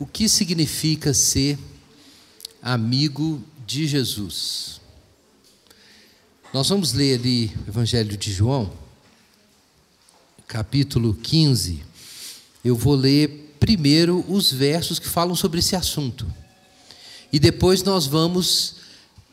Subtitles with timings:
[0.00, 1.58] O que significa ser
[2.62, 4.80] amigo de Jesus?
[6.54, 8.72] Nós vamos ler ali o Evangelho de João,
[10.48, 11.84] capítulo 15.
[12.64, 16.26] Eu vou ler primeiro os versos que falam sobre esse assunto.
[17.30, 18.76] E depois nós vamos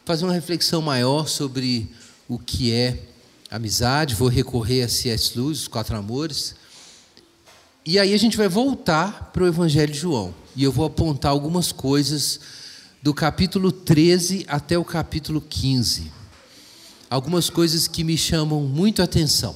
[0.04, 1.90] fazer uma reflexão maior sobre
[2.28, 3.04] o que é
[3.50, 4.16] amizade.
[4.16, 5.32] Vou recorrer a C.S.
[5.40, 6.56] Lewis, os quatro amores.
[7.86, 10.36] E aí a gente vai voltar para o Evangelho de João.
[10.58, 12.40] E eu vou apontar algumas coisas
[13.00, 16.12] do capítulo 13 até o capítulo 15.
[17.08, 19.56] Algumas coisas que me chamam muito a atenção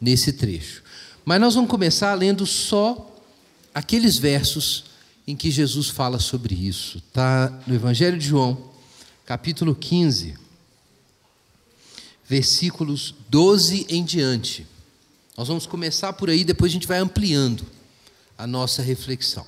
[0.00, 0.82] nesse trecho.
[1.24, 3.22] Mas nós vamos começar lendo só
[3.72, 4.86] aqueles versos
[5.28, 6.98] em que Jesus fala sobre isso.
[6.98, 8.72] Está no Evangelho de João,
[9.24, 10.34] capítulo 15,
[12.28, 14.66] versículos 12 em diante.
[15.36, 17.64] Nós vamos começar por aí, depois a gente vai ampliando
[18.36, 19.46] a nossa reflexão.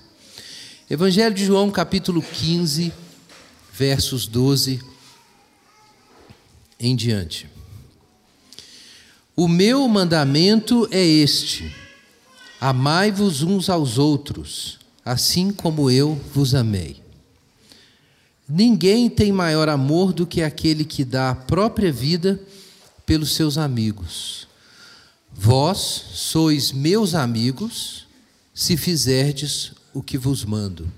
[0.91, 2.93] Evangelho de João, capítulo 15,
[3.73, 4.83] versos 12
[6.81, 7.49] em diante.
[9.37, 11.73] O meu mandamento é este:
[12.61, 17.01] amai-vos uns aos outros, assim como eu vos amei.
[18.49, 22.43] Ninguém tem maior amor do que aquele que dá a própria vida
[23.07, 24.49] pelos seus amigos.
[25.33, 25.79] Vós
[26.15, 28.09] sois meus amigos,
[28.53, 30.91] se fizerdes o que vos mando.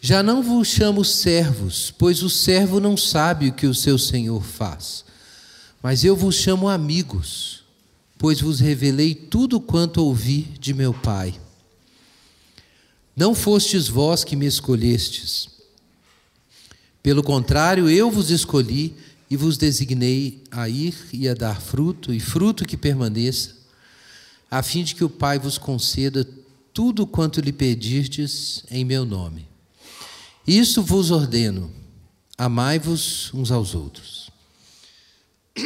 [0.00, 4.42] Já não vos chamo servos, pois o servo não sabe o que o seu senhor
[4.42, 5.04] faz.
[5.82, 7.64] Mas eu vos chamo amigos,
[8.16, 11.38] pois vos revelei tudo quanto ouvi de meu Pai.
[13.16, 15.48] Não fostes vós que me escolhestes.
[17.02, 18.94] Pelo contrário, eu vos escolhi
[19.30, 23.56] e vos designei a ir e a dar fruto, e fruto que permaneça,
[24.50, 26.26] a fim de que o Pai vos conceda
[26.78, 29.48] tudo quanto lhe pedirdes em meu nome.
[30.46, 31.72] Isso vos ordeno:
[32.38, 34.30] amai-vos uns aos outros.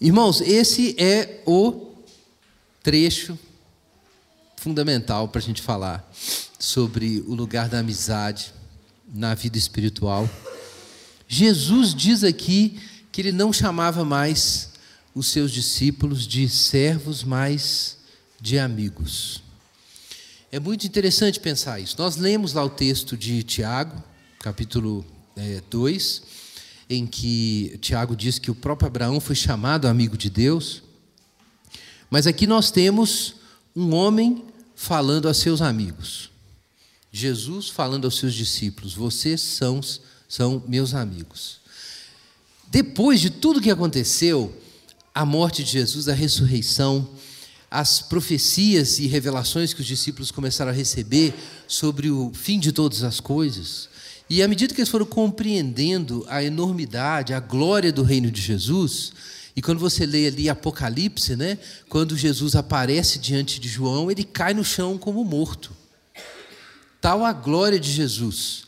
[0.00, 1.92] Irmãos, esse é o
[2.82, 3.38] trecho
[4.56, 6.12] fundamental para a gente falar
[6.58, 8.52] sobre o lugar da amizade
[9.14, 10.28] na vida espiritual.
[11.28, 12.80] Jesus diz aqui
[13.12, 14.70] que ele não chamava mais
[15.14, 17.97] os seus discípulos de servos, mas
[18.40, 19.42] de amigos.
[20.50, 21.96] É muito interessante pensar isso.
[21.98, 24.02] Nós lemos lá o texto de Tiago,
[24.40, 25.04] capítulo
[25.36, 26.22] é, 2,
[26.88, 30.82] em que Tiago diz que o próprio Abraão foi chamado amigo de Deus.
[32.10, 33.34] Mas aqui nós temos
[33.76, 34.44] um homem
[34.74, 36.30] falando a seus amigos.
[37.12, 39.82] Jesus falando aos seus discípulos: Vocês são
[40.28, 41.58] são meus amigos.
[42.70, 44.54] Depois de tudo que aconteceu,
[45.14, 47.08] a morte de Jesus, a ressurreição,
[47.70, 51.34] as profecias e revelações que os discípulos começaram a receber
[51.66, 53.88] sobre o fim de todas as coisas,
[54.30, 59.12] e à medida que eles foram compreendendo a enormidade, a glória do reino de Jesus,
[59.56, 61.58] e quando você lê ali Apocalipse, né,
[61.88, 65.72] quando Jesus aparece diante de João, ele cai no chão como morto.
[67.00, 68.64] Tal a glória de Jesus.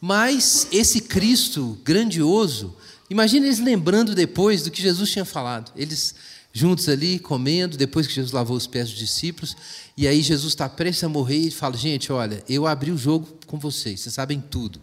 [0.00, 2.74] Mas esse Cristo grandioso,
[3.08, 5.70] imagina eles lembrando depois do que Jesus tinha falado.
[5.76, 6.14] Eles
[6.52, 9.56] juntos ali, comendo, depois que Jesus lavou os pés dos discípulos,
[9.96, 13.28] e aí Jesus está prestes a morrer e fala: Gente, olha, eu abri o jogo
[13.46, 14.80] com vocês, vocês sabem tudo.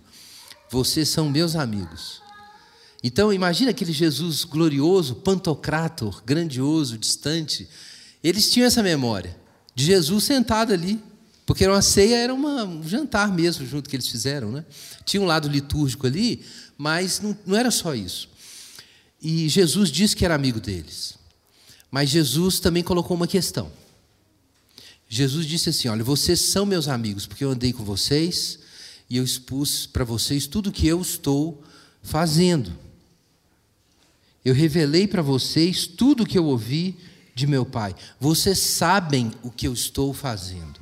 [0.72, 2.22] Vocês são meus amigos.
[3.04, 7.68] Então, imagina aquele Jesus glorioso, pantocrator, grandioso, distante.
[8.24, 9.36] Eles tinham essa memória
[9.74, 11.02] de Jesus sentado ali,
[11.46, 14.52] porque uma ceia era uma, um jantar mesmo, junto que eles fizeram.
[14.52, 14.66] Né?
[15.06, 16.44] Tinha um lado litúrgico ali,
[16.78, 18.30] mas não, não era só isso.
[19.22, 21.19] E Jesus disse que era amigo deles.
[21.92, 23.72] Mas Jesus também colocou uma questão.
[25.08, 28.60] Jesus disse assim: Olha, vocês são meus amigos, porque eu andei com vocês
[29.10, 31.64] e eu expus para vocês tudo o que eu estou
[32.04, 32.72] fazendo.
[34.46, 36.96] Eu revelei para vocês tudo o que eu ouvi
[37.34, 37.96] de meu Pai.
[38.20, 40.80] Vocês sabem o que eu estou fazendo.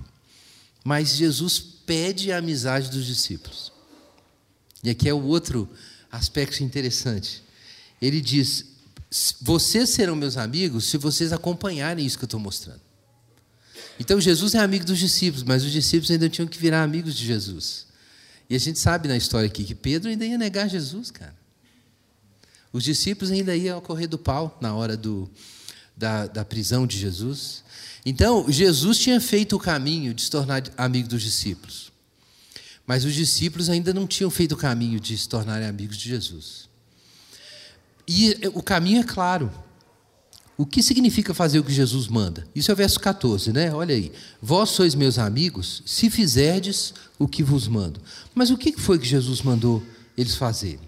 [0.84, 3.72] Mas Jesus pede a amizade dos discípulos.
[4.84, 5.70] E aqui é o outro
[6.12, 7.42] aspecto interessante.
[8.02, 8.66] Ele diz:
[9.42, 12.82] Vocês serão meus amigos se vocês acompanharem isso que eu estou mostrando.
[14.00, 17.26] Então Jesus é amigo dos discípulos, mas os discípulos ainda tinham que virar amigos de
[17.26, 17.88] Jesus.
[18.50, 21.36] E a gente sabe na história aqui que Pedro ainda ia negar Jesus, cara.
[22.72, 25.30] Os discípulos ainda iam correr do pau na hora do,
[25.96, 27.64] da, da prisão de Jesus.
[28.06, 31.92] Então, Jesus tinha feito o caminho de se tornar amigo dos discípulos.
[32.86, 36.70] Mas os discípulos ainda não tinham feito o caminho de se tornarem amigos de Jesus.
[38.08, 39.52] E o caminho é claro.
[40.58, 42.48] o que significa fazer o que Jesus manda?
[42.56, 43.72] Isso é o verso 14, né?
[43.74, 44.12] Olha aí.
[44.42, 48.02] Vós sois meus amigos, se fizerdes o que vos mando.
[48.34, 49.84] Mas o que foi que Jesus mandou
[50.18, 50.88] eles fazerem?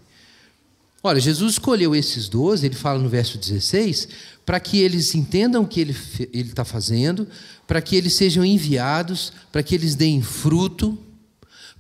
[1.03, 4.09] Olha, Jesus escolheu esses doze, ele fala no verso 16,
[4.45, 5.95] para que eles entendam o que ele
[6.33, 7.27] está fazendo,
[7.67, 10.97] para que eles sejam enviados, para que eles deem fruto,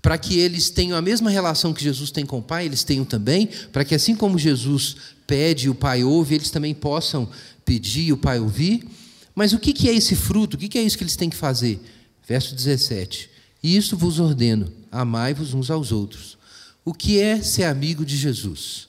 [0.01, 3.03] para que eles tenham a mesma relação que Jesus tem com o Pai, eles tenham
[3.03, 4.95] também, para que assim como Jesus
[5.27, 7.29] pede e o Pai ouve, eles também possam
[7.65, 8.87] pedir e o Pai ouvir.
[9.35, 10.55] Mas o que é esse fruto?
[10.55, 11.81] O que é isso que eles têm que fazer?
[12.27, 13.29] Verso 17:
[13.61, 16.37] Isso vos ordeno, amai-vos uns aos outros.
[16.85, 18.87] O que é ser amigo de Jesus?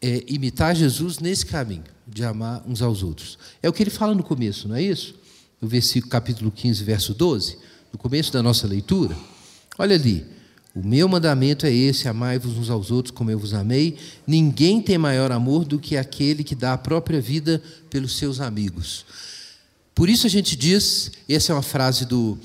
[0.00, 3.38] É imitar Jesus nesse caminho, de amar uns aos outros.
[3.62, 5.14] É o que ele fala no começo, não é isso?
[5.60, 7.58] No versículo capítulo 15, verso 12,
[7.92, 9.16] no começo da nossa leitura.
[9.78, 10.26] Olha ali.
[10.74, 13.96] O meu mandamento é esse: amai-vos uns aos outros como eu vos amei.
[14.26, 19.06] Ninguém tem maior amor do que aquele que dá a própria vida pelos seus amigos.
[19.94, 22.38] Por isso a gente diz, essa é uma frase do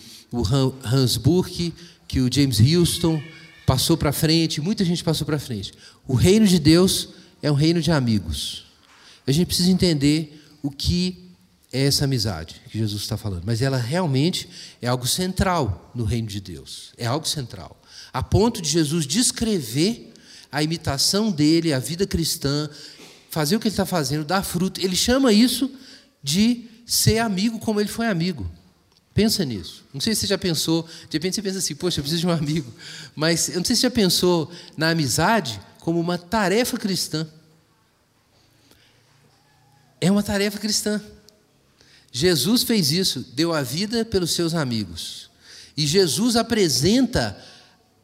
[0.83, 1.73] Hans Burke,
[2.07, 3.21] que o James Houston
[3.65, 5.71] passou para frente, muita gente passou para frente.
[6.07, 7.09] O reino de Deus
[7.41, 8.65] é um reino de amigos.
[9.27, 11.22] A gente precisa entender o que
[11.73, 14.47] é essa amizade que Jesus está falando, mas ela realmente
[14.81, 16.93] é algo central no reino de Deus.
[16.97, 17.83] É algo central
[18.13, 20.13] a ponto de Jesus descrever
[20.51, 22.69] a imitação dele, a vida cristã,
[23.31, 24.79] fazer o que ele está fazendo, dar fruto.
[24.79, 25.71] Ele chama isso
[26.21, 28.49] de ser amigo como ele foi amigo.
[29.15, 29.83] Pensa nisso.
[29.91, 32.27] Não sei se você já pensou, de repente você pensa assim, poxa, eu preciso de
[32.27, 32.71] um amigo.
[33.15, 37.27] Mas eu não sei se você já pensou na amizade como uma tarefa cristã.
[39.99, 41.01] É uma tarefa cristã.
[42.15, 45.31] Jesus fez isso, deu a vida pelos seus amigos.
[45.75, 47.35] E Jesus apresenta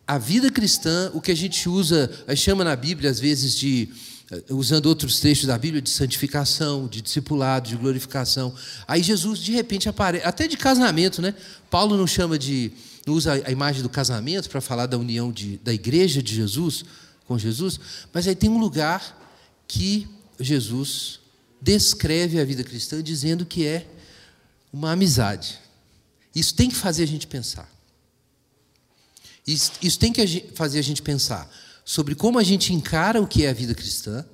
[0.08, 3.88] a vida cristã, o que a gente usa, chama na Bíblia às vezes de
[4.32, 8.52] eh, usando outros textos da Bíblia de santificação, de discipulado, de glorificação.
[8.88, 11.36] Aí Jesus de repente aparece, até de casamento, né?
[11.70, 12.72] Paulo não chama de
[13.06, 16.84] não usa a imagem do casamento para falar da união de, da igreja de Jesus
[17.28, 17.80] com Jesus,
[18.12, 19.16] mas aí tem um lugar
[19.68, 20.08] que
[20.40, 21.20] Jesus
[21.62, 23.86] descreve a vida cristã dizendo que é
[24.71, 25.60] uma amizade.
[26.36, 27.69] Isso tem que fazer a gente pensar.
[29.45, 31.50] Isso, isso tem que fazer a gente pensar
[31.83, 34.25] sobre como a gente encara o que é a vida cristã,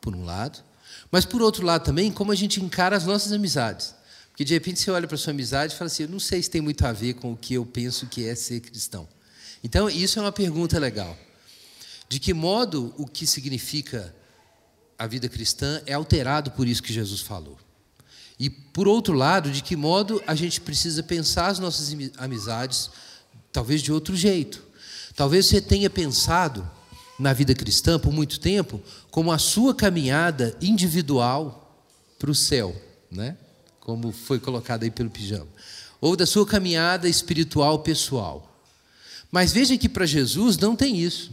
[0.00, 0.62] por um lado,
[1.10, 3.94] mas por outro lado também, como a gente encara as nossas amizades.
[4.28, 6.42] Porque de repente você olha para a sua amizade e fala assim: eu não sei
[6.42, 9.08] se tem muito a ver com o que eu penso que é ser cristão.
[9.62, 11.16] Então, isso é uma pergunta legal.
[12.06, 14.14] De que modo o que significa
[14.98, 17.58] a vida cristã é alterado por isso que Jesus falou?
[18.38, 22.90] E, por outro lado, de que modo a gente precisa pensar as nossas amizades
[23.52, 24.62] talvez de outro jeito.
[25.14, 26.68] Talvez você tenha pensado
[27.18, 31.80] na vida cristã por muito tempo como a sua caminhada individual
[32.18, 32.74] para o céu,
[33.10, 33.36] né?
[33.78, 35.46] Como foi colocado aí pelo pijama.
[36.00, 38.50] Ou da sua caminhada espiritual pessoal.
[39.30, 41.30] Mas veja que para Jesus não tem isso.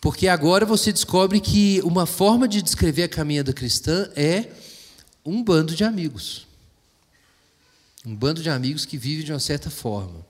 [0.00, 4.48] Porque agora você descobre que uma forma de descrever a caminhada cristã é
[5.24, 6.46] um bando de amigos.
[8.04, 10.26] Um bando de amigos que vive de uma certa forma.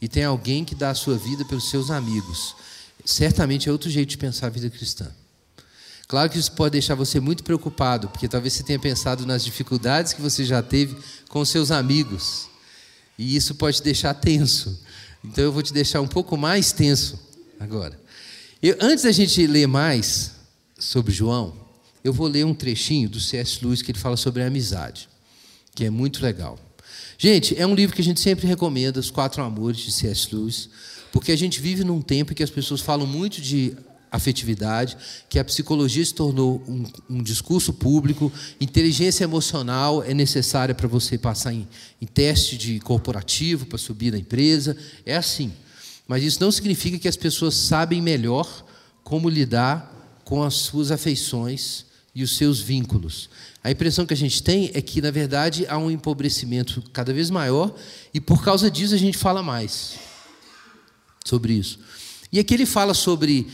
[0.00, 2.54] E tem alguém que dá a sua vida pelos seus amigos.
[3.04, 5.10] Certamente é outro jeito de pensar a vida cristã.
[6.08, 10.12] Claro que isso pode deixar você muito preocupado, porque talvez você tenha pensado nas dificuldades
[10.12, 10.96] que você já teve
[11.28, 12.48] com seus amigos.
[13.18, 14.80] E isso pode te deixar tenso.
[15.24, 17.18] Então eu vou te deixar um pouco mais tenso
[17.58, 17.98] agora.
[18.62, 20.32] Eu, antes da gente ler mais
[20.78, 21.65] sobre João,
[22.06, 23.58] eu vou ler um trechinho do C.S.
[23.64, 25.08] Lewis que ele fala sobre a amizade,
[25.74, 26.58] que é muito legal.
[27.18, 30.34] Gente, é um livro que a gente sempre recomenda, Os Quatro Amores, de C.S.
[30.34, 30.68] Lewis,
[31.10, 33.76] porque a gente vive num tempo em que as pessoas falam muito de
[34.10, 34.96] afetividade,
[35.28, 41.18] que a psicologia se tornou um, um discurso público, inteligência emocional é necessária para você
[41.18, 41.66] passar em,
[42.00, 45.52] em teste de corporativo, para subir na empresa, é assim.
[46.06, 48.64] Mas isso não significa que as pessoas sabem melhor
[49.02, 49.92] como lidar
[50.24, 51.85] com as suas afeições
[52.16, 53.28] e os seus vínculos.
[53.62, 57.28] A impressão que a gente tem é que, na verdade, há um empobrecimento cada vez
[57.28, 57.74] maior
[58.14, 59.98] e, por causa disso, a gente fala mais
[61.26, 61.78] sobre isso.
[62.32, 63.46] E aqui ele fala sobre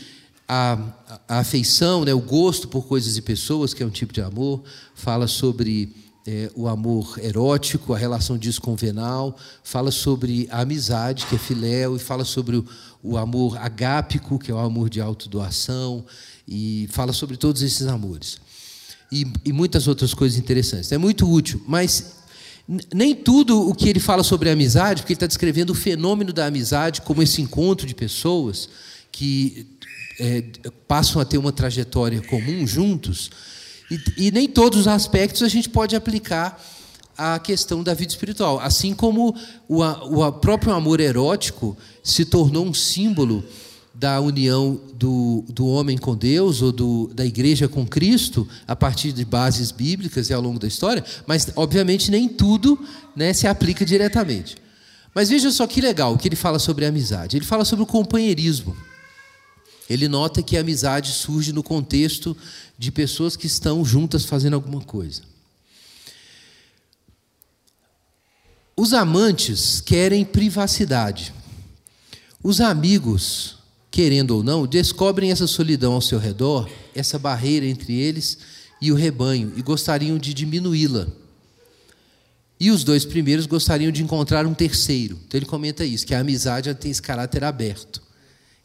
[0.47, 0.79] a,
[1.27, 4.63] a afeição, né, o gosto por coisas e pessoas, que é um tipo de amor,
[4.95, 5.93] fala sobre
[6.25, 11.35] é, o amor erótico, a relação disso com o venal, fala sobre a amizade, que
[11.35, 12.65] é filéu, e fala sobre o,
[13.03, 16.05] o amor agápico, que é o amor de autodoação,
[16.47, 18.41] e fala sobre todos esses amores
[19.13, 20.91] e, e muitas outras coisas interessantes.
[20.91, 22.15] É muito útil, mas
[22.91, 26.47] nem tudo o que ele fala sobre amizade, porque ele está descrevendo o fenômeno da
[26.47, 28.69] amizade como esse encontro de pessoas
[29.11, 29.67] que
[30.19, 30.43] é,
[30.87, 33.29] passam a ter uma trajetória comum juntos.
[33.91, 36.59] E, e nem todos os aspectos a gente pode aplicar
[37.15, 38.59] à questão da vida espiritual.
[38.59, 39.35] Assim como
[39.67, 43.43] o, o próprio amor erótico se tornou um símbolo
[44.03, 49.13] da união do, do homem com Deus ou do, da igreja com Cristo a partir
[49.13, 52.77] de bases bíblicas e ao longo da história, mas obviamente nem tudo
[53.15, 54.57] né, se aplica diretamente.
[55.15, 57.37] Mas veja só que legal o que ele fala sobre a amizade.
[57.37, 58.75] Ele fala sobre o companheirismo.
[59.89, 62.35] Ele nota que a amizade surge no contexto
[62.77, 65.21] de pessoas que estão juntas fazendo alguma coisa.
[68.75, 71.33] Os amantes querem privacidade.
[72.43, 73.62] Os amigos
[73.93, 78.39] querendo ou não, descobrem essa solidão ao seu redor, essa barreira entre eles
[78.81, 81.05] e o rebanho, e gostariam de diminuí-la.
[82.59, 85.19] E os dois primeiros gostariam de encontrar um terceiro.
[85.27, 88.01] Então ele comenta isso, que a amizade tem esse caráter aberto,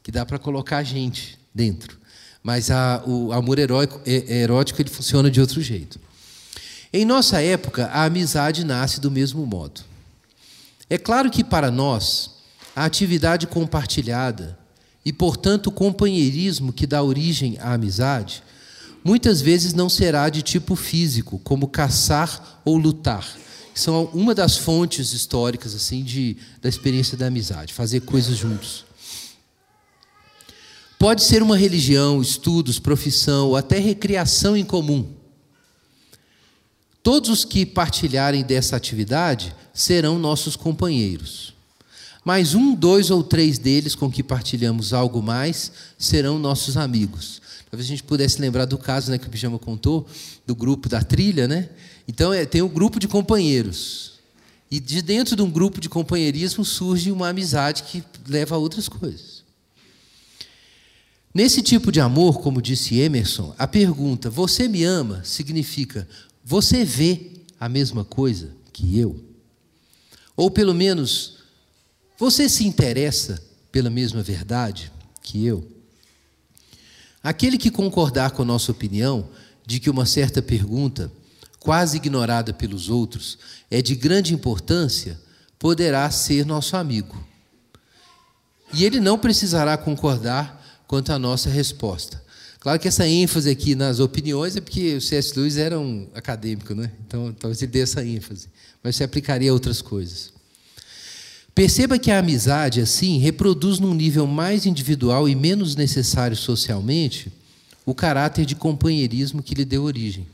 [0.02, 1.98] que dá para colocar gente dentro.
[2.42, 6.00] Mas a, o amor heróico, é, é erótico ele funciona de outro jeito.
[6.90, 9.82] Em nossa época, a amizade nasce do mesmo modo.
[10.88, 12.30] É claro que para nós,
[12.74, 14.58] a atividade compartilhada,
[15.04, 18.42] e, portanto, o companheirismo que dá origem à amizade,
[19.02, 23.26] muitas vezes não será de tipo físico, como caçar ou lutar.
[23.74, 28.84] São uma das fontes históricas assim de, da experiência da amizade, fazer coisas juntos.
[30.98, 35.08] Pode ser uma religião, estudos, profissão ou até recreação em comum.
[37.04, 41.56] Todos os que partilharem dessa atividade serão nossos companheiros
[42.24, 47.40] mas um, dois ou três deles com que partilhamos algo mais serão nossos amigos.
[47.70, 50.06] Talvez a gente pudesse lembrar do caso né, que o Pijama contou,
[50.46, 51.68] do grupo da trilha, né?
[52.06, 54.18] Então é, tem um grupo de companheiros.
[54.70, 58.88] E de dentro de um grupo de companheirismo surge uma amizade que leva a outras
[58.88, 59.38] coisas.
[61.32, 66.08] Nesse tipo de amor, como disse Emerson, a pergunta você me ama significa
[66.44, 69.22] você vê a mesma coisa que eu?
[70.34, 71.37] Ou pelo menos
[72.18, 74.90] você se interessa pela mesma verdade
[75.22, 75.66] que eu?
[77.22, 79.28] Aquele que concordar com a nossa opinião
[79.64, 81.12] de que uma certa pergunta,
[81.60, 83.38] quase ignorada pelos outros,
[83.70, 85.18] é de grande importância,
[85.58, 87.24] poderá ser nosso amigo.
[88.72, 92.22] E ele não precisará concordar quanto à nossa resposta.
[92.58, 95.38] Claro que essa ênfase aqui nas opiniões é porque o C.S.
[95.38, 96.90] Lewis era um acadêmico, né?
[97.06, 98.48] então talvez ele dê essa ênfase,
[98.82, 100.32] mas se aplicaria a outras coisas.
[101.58, 107.32] Perceba que a amizade, assim, reproduz num nível mais individual e menos necessário socialmente
[107.84, 110.24] o caráter de companheirismo que lhe deu origem.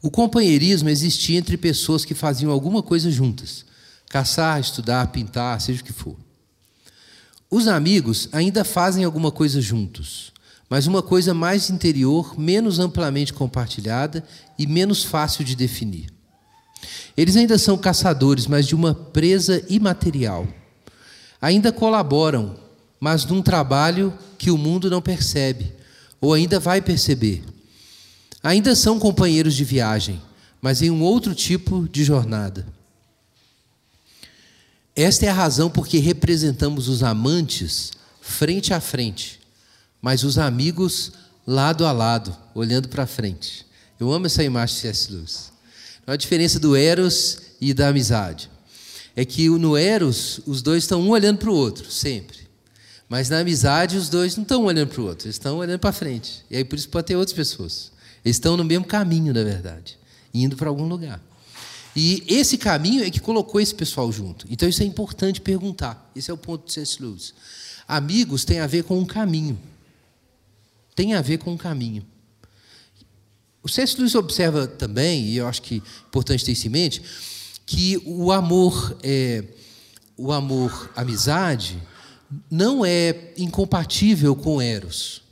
[0.00, 3.66] O companheirismo existia entre pessoas que faziam alguma coisa juntas:
[4.08, 6.16] caçar, estudar, pintar, seja o que for.
[7.50, 10.32] Os amigos ainda fazem alguma coisa juntos,
[10.70, 14.24] mas uma coisa mais interior, menos amplamente compartilhada
[14.58, 16.14] e menos fácil de definir.
[17.16, 20.46] Eles ainda são caçadores, mas de uma presa imaterial.
[21.40, 22.56] Ainda colaboram,
[22.98, 25.72] mas num trabalho que o mundo não percebe,
[26.20, 27.44] ou ainda vai perceber.
[28.42, 30.20] Ainda são companheiros de viagem,
[30.60, 32.66] mas em um outro tipo de jornada.
[34.96, 39.40] Esta é a razão por que representamos os amantes frente a frente,
[40.00, 41.12] mas os amigos
[41.46, 43.66] lado a lado, olhando para frente.
[43.98, 45.12] Eu amo essa imagem de C.S.
[45.12, 45.53] Lewis.
[46.06, 48.50] A diferença do Eros e da amizade
[49.16, 52.38] é que no Eros os dois estão um olhando para o outro, sempre.
[53.08, 55.92] Mas na amizade os dois não estão olhando para o outro, eles estão olhando para
[55.92, 56.44] frente.
[56.50, 57.92] E aí por isso pode ter outras pessoas.
[58.24, 59.98] Eles estão no mesmo caminho, na verdade,
[60.32, 61.22] indo para algum lugar.
[61.96, 64.46] E esse caminho é que colocou esse pessoal junto.
[64.50, 66.10] Então isso é importante perguntar.
[66.14, 67.00] Esse é o ponto de C.S.
[67.00, 67.32] Lewis.
[67.86, 69.58] Amigos tem a ver com um caminho.
[70.94, 72.04] Tem a ver com um caminho.
[73.64, 73.96] O C.S.
[73.96, 77.02] Lewis observa também, e eu acho que é importante ter isso em mente,
[77.64, 79.42] que o amor, é,
[80.18, 81.82] o amor amizade,
[82.50, 85.22] não é incompatível com Eros.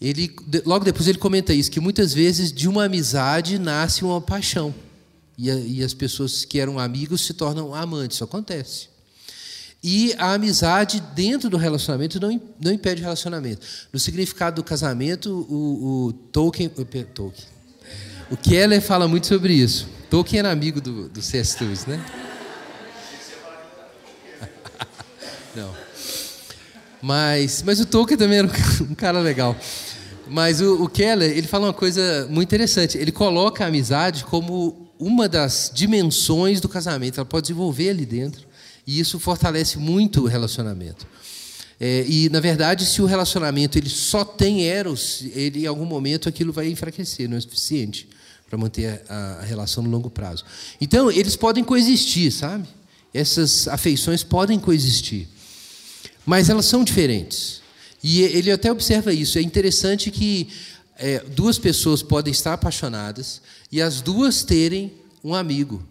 [0.00, 0.32] Ele,
[0.64, 4.72] logo depois ele comenta isso, que muitas vezes de uma amizade nasce uma paixão.
[5.36, 8.18] E, a, e as pessoas que eram amigos se tornam amantes.
[8.18, 8.91] Isso acontece.
[9.82, 13.66] E a amizade dentro do relacionamento não, não impede o relacionamento.
[13.92, 17.48] No significado do casamento, o, o Tolkien, o, Tolkien,
[18.30, 19.88] o Keller fala muito sobre isso.
[20.08, 21.62] Tolkien era amigo do, do C.S.
[21.62, 22.00] Lewis, né?
[25.56, 25.74] não.
[27.00, 28.48] Mas, mas o Tolkien também era
[28.88, 29.56] um cara legal.
[30.28, 32.96] Mas o, o Keller, ele fala uma coisa muito interessante.
[32.96, 37.18] Ele coloca a amizade como uma das dimensões do casamento.
[37.18, 38.51] Ela pode desenvolver ali dentro.
[38.86, 41.06] E isso fortalece muito o relacionamento.
[41.80, 46.28] É, e, na verdade, se o relacionamento ele só tem eros, ele, em algum momento
[46.28, 48.08] aquilo vai enfraquecer, não é suficiente
[48.48, 50.44] para manter a, a relação no longo prazo.
[50.80, 52.68] Então, eles podem coexistir, sabe?
[53.12, 55.26] Essas afeições podem coexistir.
[56.24, 57.62] Mas elas são diferentes.
[58.02, 59.38] E ele até observa isso.
[59.38, 60.48] É interessante que
[60.96, 64.92] é, duas pessoas podem estar apaixonadas e as duas terem
[65.24, 65.82] um amigo.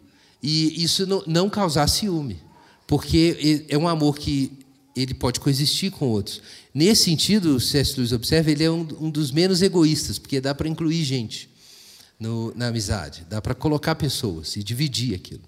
[0.41, 2.39] E isso não, não causar ciúme.
[2.91, 4.51] Porque é um amor que
[4.93, 6.41] ele pode coexistir com outros.
[6.74, 7.95] Nesse sentido, C.S.
[7.95, 11.50] Lewis observa, ele é um, um dos menos egoístas, porque dá para incluir gente
[12.19, 15.39] no, na amizade, dá para colocar pessoas e dividir aquilo.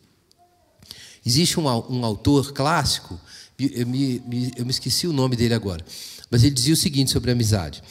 [1.26, 3.20] Existe um, um autor clássico,
[3.60, 5.86] eu me, me, eu me esqueci o nome dele agora,
[6.32, 7.84] mas ele dizia o seguinte sobre a amizade,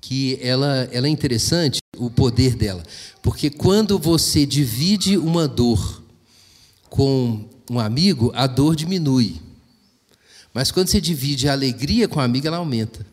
[0.00, 2.84] que ela, ela é interessante, o poder dela,
[3.20, 6.04] porque quando você divide uma dor
[6.88, 9.40] com um amigo, a dor diminui.
[10.52, 13.06] Mas quando você divide a alegria com a amiga, ela aumenta.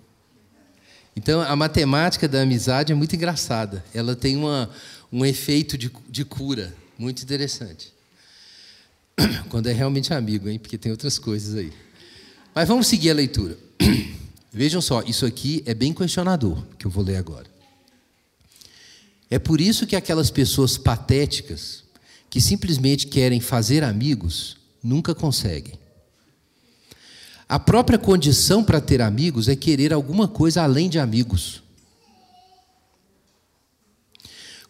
[1.15, 3.83] Então, a matemática da amizade é muito engraçada.
[3.93, 4.69] Ela tem uma,
[5.11, 7.93] um efeito de, de cura muito interessante.
[9.49, 10.59] Quando é realmente amigo, hein?
[10.59, 11.71] Porque tem outras coisas aí.
[12.53, 13.57] Mas vamos seguir a leitura.
[14.51, 17.47] Vejam só, isso aqui é bem questionador, que eu vou ler agora.
[19.29, 21.84] É por isso que aquelas pessoas patéticas,
[22.35, 25.79] que simplesmente querem fazer amigos, nunca conseguem.
[27.47, 31.63] A própria condição para ter amigos é querer alguma coisa além de amigos.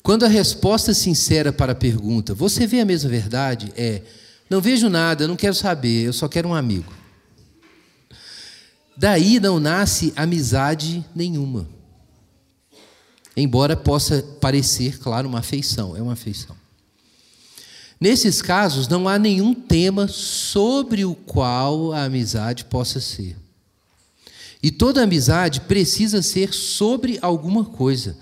[0.03, 3.73] Quando a resposta sincera para a pergunta, você vê a mesma verdade?
[3.75, 4.03] É,
[4.47, 6.93] não vejo nada, não quero saber, eu só quero um amigo.
[8.95, 11.67] Daí não nasce amizade nenhuma.
[13.35, 16.63] Embora possa parecer, claro, uma afeição, é uma afeição.
[18.05, 23.35] Nesses casos, não há nenhum tema sobre o qual a amizade possa ser.
[24.61, 28.15] E toda amizade precisa ser sobre alguma coisa,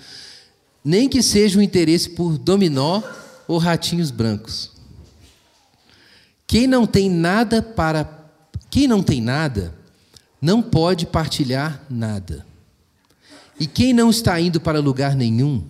[0.85, 3.03] nem que seja um interesse por dominó
[3.45, 4.71] ou ratinhos brancos.
[6.47, 8.31] Quem não tem nada para
[8.69, 9.75] quem não tem nada
[10.41, 12.45] não pode partilhar nada.
[13.59, 15.61] E quem não está indo para lugar nenhum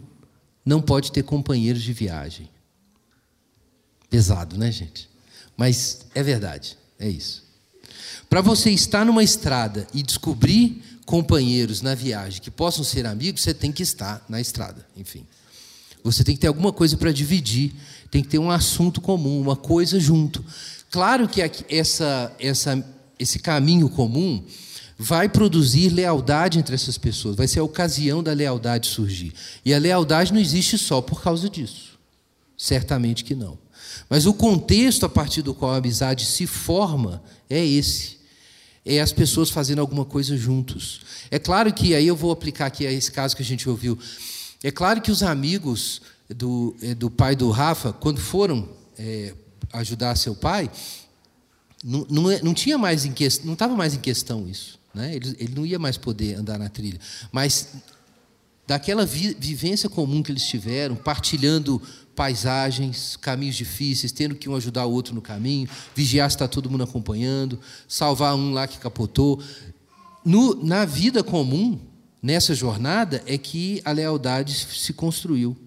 [0.64, 2.53] não pode ter companheiros de viagem.
[4.14, 5.10] Pesado, né, gente?
[5.58, 7.44] Mas é verdade, é isso.
[8.30, 13.56] Para você estar numa estrada e descobrir companheiros na viagem que possam ser amigos, você
[13.56, 15.26] tem que estar na estrada, enfim.
[16.04, 17.74] Você tem que ter alguma coisa para dividir,
[18.12, 20.46] tem que ter um assunto comum, uma coisa junto.
[20.92, 22.86] Claro que essa, essa,
[23.18, 24.46] esse caminho comum
[24.96, 29.34] vai produzir lealdade entre essas pessoas, vai ser a ocasião da lealdade surgir.
[29.66, 31.98] E a lealdade não existe só por causa disso.
[32.56, 33.63] Certamente que não.
[34.10, 38.18] Mas o contexto a partir do qual a amizade se forma é esse.
[38.86, 41.02] É as pessoas fazendo alguma coisa juntos.
[41.32, 43.98] É claro que, aí eu vou aplicar aqui a esse caso que a gente ouviu.
[44.62, 49.34] É claro que os amigos do, é, do pai do Rafa, quando foram é,
[49.72, 50.70] ajudar seu pai,
[51.84, 54.80] não, não, é, não tinha mais em questão, não estava mais em questão isso.
[54.94, 55.16] Né?
[55.16, 57.00] Ele, ele não ia mais poder andar na trilha.
[57.32, 57.70] Mas
[58.66, 61.82] daquela vi, vivência comum que eles tiveram, partilhando
[62.16, 66.70] paisagens, caminhos difíceis, tendo que um ajudar o outro no caminho, vigiar se está todo
[66.70, 69.42] mundo acompanhando, salvar um lá que capotou.
[70.24, 71.80] No, na vida comum,
[72.22, 75.58] nessa jornada, é que a lealdade se construiu.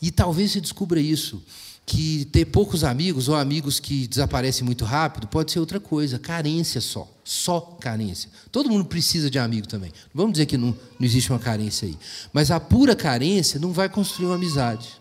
[0.00, 1.42] E talvez você descubra isso,
[1.86, 6.80] que ter poucos amigos ou amigos que desaparecem muito rápido pode ser outra coisa, carência
[6.80, 8.28] só, só carência.
[8.50, 9.92] Todo mundo precisa de amigo também.
[10.12, 11.96] Vamos dizer que não, não existe uma carência aí.
[12.32, 15.00] Mas a pura carência não vai construir uma amizade.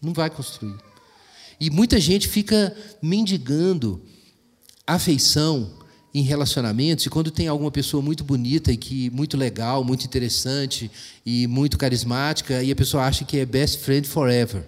[0.00, 0.74] Não vai construir.
[1.60, 4.00] E muita gente fica mendigando
[4.86, 5.70] afeição
[6.12, 10.90] em relacionamentos, e quando tem alguma pessoa muito bonita e que muito legal, muito interessante
[11.24, 14.66] e muito carismática, e a pessoa acha que é best friend forever.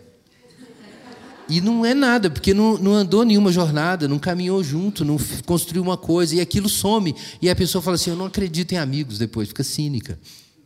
[1.49, 5.83] E não é nada, porque não, não andou nenhuma jornada, não caminhou junto, não construiu
[5.83, 7.15] uma coisa, e aquilo some.
[7.41, 10.19] E a pessoa fala assim: Eu não acredito em amigos depois, fica cínica.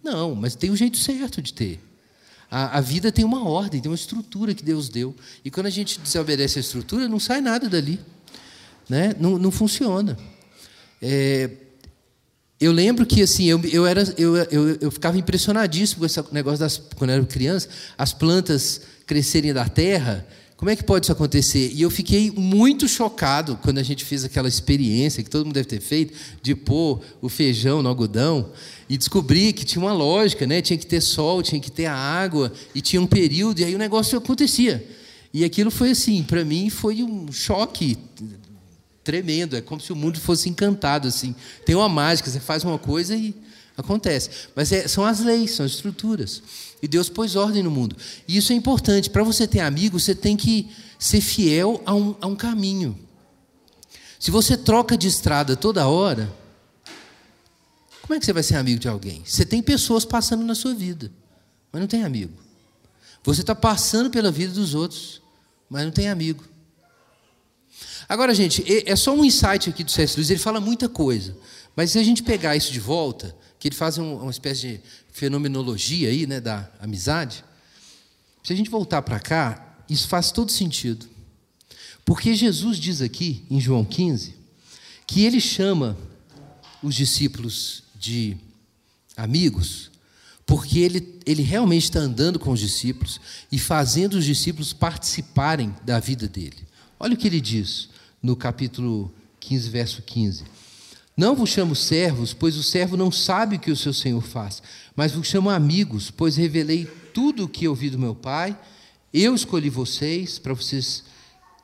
[0.04, 1.80] Não, mas tem um jeito certo de ter.
[2.50, 5.14] A, a, vida tem uma ordem, tem uma estrutura que Deus deu.
[5.44, 8.00] E quando a gente desobedece a estrutura, não sai nada dali.
[8.88, 9.14] Né?
[9.18, 10.16] Não, não funciona.
[11.02, 11.50] É,
[12.58, 16.60] eu lembro que assim eu, eu, era, eu, eu, eu ficava impressionadíssimo com esse negócio
[16.60, 20.26] das quando eu era criança, as plantas crescerem da terra.
[20.56, 21.70] Como é que pode isso acontecer?
[21.74, 25.68] E eu fiquei muito chocado quando a gente fez aquela experiência que todo mundo deve
[25.68, 28.50] ter feito de pôr o feijão no algodão
[28.88, 30.62] e descobri que tinha uma lógica, né?
[30.62, 33.74] Tinha que ter sol, tinha que ter a água e tinha um período e aí
[33.74, 34.82] o negócio acontecia.
[35.32, 37.98] E aquilo foi assim, para mim foi um choque
[39.04, 41.34] tremendo, é como se o mundo fosse encantado assim.
[41.66, 43.34] Tem uma mágica, você faz uma coisa e
[43.76, 44.30] acontece.
[44.54, 46.42] Mas é, são as leis, são as estruturas.
[46.82, 47.96] E Deus pôs ordem no mundo.
[48.26, 49.10] E isso é importante.
[49.10, 52.98] Para você ter amigos, você tem que ser fiel a um, a um caminho.
[54.18, 56.32] Se você troca de estrada toda hora,
[58.02, 59.22] como é que você vai ser amigo de alguém?
[59.24, 61.10] Você tem pessoas passando na sua vida,
[61.72, 62.32] mas não tem amigo.
[63.24, 65.20] Você está passando pela vida dos outros,
[65.68, 66.44] mas não tem amigo.
[68.08, 70.14] Agora, gente, é só um insight aqui do C.S.
[70.16, 71.36] Lewis, ele fala muita coisa.
[71.74, 74.80] Mas se a gente pegar isso de volta, que ele faz uma espécie de
[75.12, 77.44] fenomenologia aí, né, da amizade,
[78.42, 81.06] se a gente voltar para cá, isso faz todo sentido.
[82.04, 84.34] Porque Jesus diz aqui, em João 15,
[85.06, 85.96] que ele chama
[86.82, 88.36] os discípulos de
[89.16, 89.90] amigos,
[90.46, 95.98] porque ele, ele realmente está andando com os discípulos e fazendo os discípulos participarem da
[95.98, 96.58] vida dele.
[97.00, 97.88] Olha o que ele diz
[98.22, 100.44] no capítulo 15, verso 15.
[101.16, 104.62] Não vos chamo servos, pois o servo não sabe o que o seu senhor faz,
[104.94, 108.56] mas vos chamo amigos, pois revelei tudo o que ouvi do meu Pai.
[109.14, 111.04] Eu escolhi vocês para vocês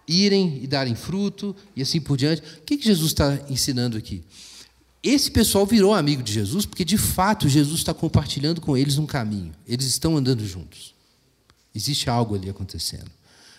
[0.08, 2.40] irem e darem fruto e assim por diante.
[2.40, 4.24] O que, que Jesus está ensinando aqui?
[5.02, 9.06] Esse pessoal virou amigo de Jesus porque, de fato, Jesus está compartilhando com eles um
[9.06, 9.52] caminho.
[9.66, 10.94] Eles estão andando juntos.
[11.74, 13.10] Existe algo ali acontecendo.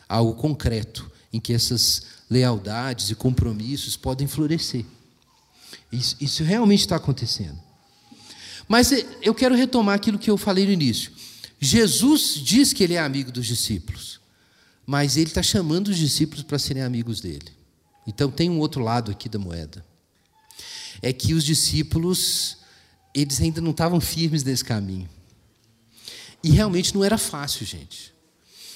[0.10, 4.86] Algo concreto em que essas lealdades e compromissos podem florescer.
[5.91, 7.59] Isso, isso realmente está acontecendo.
[8.67, 11.12] Mas eu quero retomar aquilo que eu falei no início.
[11.59, 14.19] Jesus diz que ele é amigo dos discípulos,
[14.86, 17.51] mas ele está chamando os discípulos para serem amigos dele.
[18.05, 19.83] Então tem um outro lado aqui da moeda
[21.03, 22.57] é que os discípulos,
[23.13, 25.09] eles ainda não estavam firmes nesse caminho.
[26.41, 28.12] E realmente não era fácil, gente.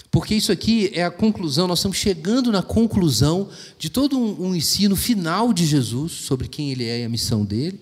[0.09, 4.55] Porque isso aqui é a conclusão, nós estamos chegando na conclusão de todo um, um
[4.55, 7.79] ensino final de Jesus sobre quem ele é e a missão dele.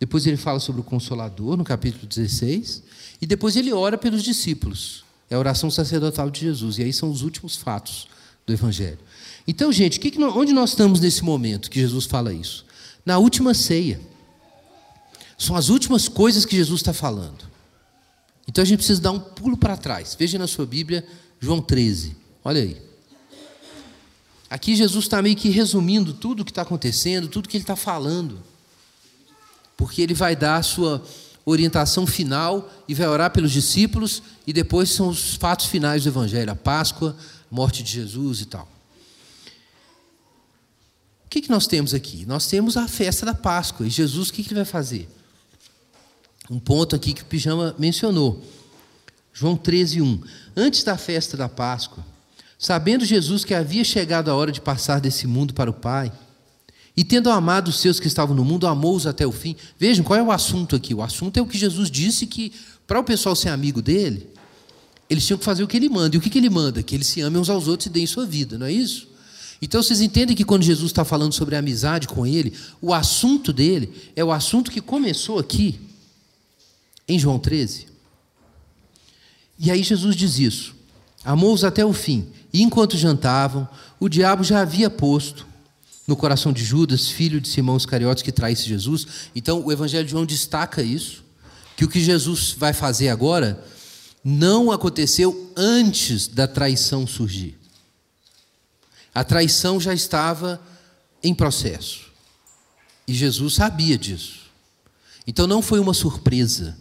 [0.00, 2.82] Depois ele fala sobre o Consolador, no capítulo 16.
[3.20, 5.04] E depois ele ora pelos discípulos.
[5.28, 6.78] É a oração sacerdotal de Jesus.
[6.78, 8.08] E aí são os últimos fatos
[8.46, 8.98] do Evangelho.
[9.46, 12.66] Então, gente, que que nós, onde nós estamos nesse momento que Jesus fala isso?
[13.08, 13.98] na última ceia.
[15.38, 17.48] São as últimas coisas que Jesus está falando.
[18.46, 20.14] Então a gente precisa dar um pulo para trás.
[20.18, 21.06] Veja na sua Bíblia,
[21.40, 22.16] João 13.
[22.44, 22.88] Olha aí.
[24.50, 27.76] Aqui Jesus está meio que resumindo tudo o que está acontecendo, tudo que ele está
[27.76, 28.42] falando.
[29.76, 31.04] Porque ele vai dar a sua
[31.44, 36.50] orientação final e vai orar pelos discípulos, e depois são os fatos finais do Evangelho,
[36.50, 37.16] a Páscoa,
[37.50, 38.68] a morte de Jesus e tal.
[41.24, 42.24] O que, que nós temos aqui?
[42.24, 43.86] Nós temos a festa da Páscoa.
[43.86, 45.08] E Jesus, o que, que ele vai fazer?
[46.50, 48.42] Um ponto aqui que o Pijama mencionou.
[49.38, 50.20] João 13, 1.
[50.56, 52.04] Antes da festa da Páscoa,
[52.58, 56.10] sabendo Jesus que havia chegado a hora de passar desse mundo para o Pai,
[56.96, 59.54] e tendo amado os seus que estavam no mundo, amou-os até o fim.
[59.78, 60.92] Vejam qual é o assunto aqui.
[60.92, 62.52] O assunto é o que Jesus disse que,
[62.84, 64.26] para o pessoal ser amigo dele,
[65.08, 66.16] eles tinham que fazer o que ele manda.
[66.16, 66.82] E o que, que ele manda?
[66.82, 69.06] Que eles se amem uns aos outros e deem sua vida, não é isso?
[69.62, 73.52] Então vocês entendem que quando Jesus está falando sobre a amizade com ele, o assunto
[73.52, 75.78] dele é o assunto que começou aqui,
[77.06, 77.97] em João 13.
[79.58, 80.74] E aí Jesus diz isso:
[81.24, 82.28] amou-os até o fim.
[82.52, 83.68] E enquanto jantavam,
[83.98, 85.46] o diabo já havia posto
[86.06, 89.06] no coração de Judas, filho de Simão Iscariotes, que traísse Jesus.
[89.34, 91.22] Então o Evangelho de João destaca isso,
[91.76, 93.62] que o que Jesus vai fazer agora
[94.24, 97.58] não aconteceu antes da traição surgir.
[99.14, 100.60] A traição já estava
[101.22, 102.06] em processo.
[103.06, 104.40] E Jesus sabia disso.
[105.26, 106.76] Então não foi uma surpresa.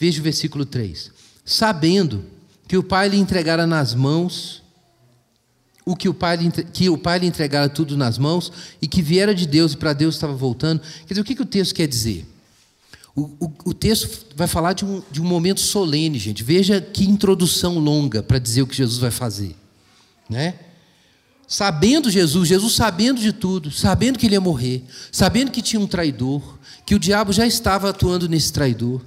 [0.00, 1.12] Veja o versículo 3.
[1.44, 2.24] Sabendo
[2.66, 4.62] que o pai lhe entregara nas mãos
[5.84, 9.02] o que o pai lhe, que o pai lhe entregara tudo nas mãos e que
[9.02, 10.80] viera de Deus e para Deus estava voltando.
[11.06, 12.26] Quer dizer, o que, que o texto quer dizer?
[13.14, 16.42] O, o, o texto vai falar de um, de um momento solene, gente.
[16.42, 19.56] Veja que introdução longa para dizer o que Jesus vai fazer
[20.30, 20.54] né?
[21.48, 25.86] Sabendo Jesus, Jesus sabendo de tudo, sabendo que ele ia morrer, sabendo que tinha um
[25.86, 29.02] traidor, que o diabo já estava atuando nesse traidor,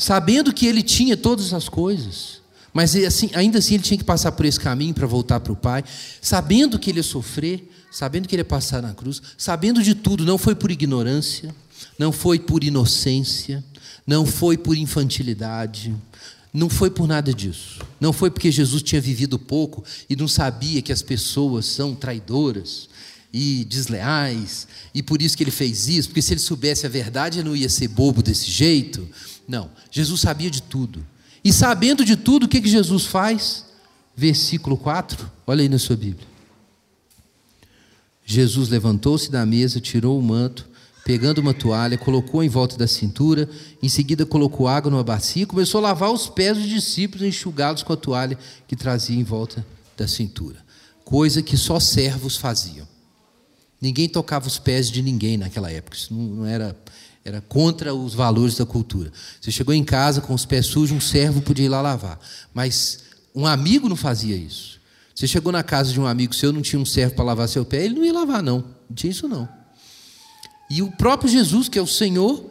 [0.00, 2.40] sabendo que ele tinha todas as coisas,
[2.72, 5.56] mas assim, ainda assim ele tinha que passar por esse caminho para voltar para o
[5.56, 5.84] Pai,
[6.22, 10.24] sabendo que ele ia sofrer, sabendo que ele ia passar na cruz, sabendo de tudo,
[10.24, 11.54] não foi por ignorância,
[11.98, 13.62] não foi por inocência,
[14.06, 15.94] não foi por infantilidade,
[16.50, 17.80] não foi por nada disso.
[18.00, 22.88] Não foi porque Jesus tinha vivido pouco e não sabia que as pessoas são traidoras
[23.32, 27.38] e desleais, e por isso que ele fez isso, porque se ele soubesse a verdade,
[27.38, 29.06] ele não ia ser bobo desse jeito.
[29.50, 31.04] Não, Jesus sabia de tudo.
[31.42, 33.64] E sabendo de tudo, o que, que Jesus faz?
[34.16, 36.28] Versículo 4, olha aí na sua Bíblia.
[38.24, 40.68] Jesus levantou-se da mesa, tirou o manto,
[41.04, 43.50] pegando uma toalha, colocou em volta da cintura,
[43.82, 47.82] em seguida colocou água numa bacia e começou a lavar os pés dos discípulos, enxugá-los
[47.82, 50.64] com a toalha que trazia em volta da cintura.
[51.04, 52.86] Coisa que só servos faziam.
[53.80, 55.96] Ninguém tocava os pés de ninguém naquela época.
[55.96, 56.76] Isso não, não era
[57.24, 59.12] era contra os valores da cultura.
[59.40, 62.18] Você chegou em casa com os pés sujos, um servo podia ir lá lavar.
[62.54, 63.04] Mas
[63.34, 64.80] um amigo não fazia isso.
[65.14, 67.64] Você chegou na casa de um amigo seu, não tinha um servo para lavar seu
[67.64, 68.64] pé, ele não ia lavar, não.
[68.88, 69.48] Não tinha isso, não.
[70.70, 72.48] E o próprio Jesus, que é o Senhor,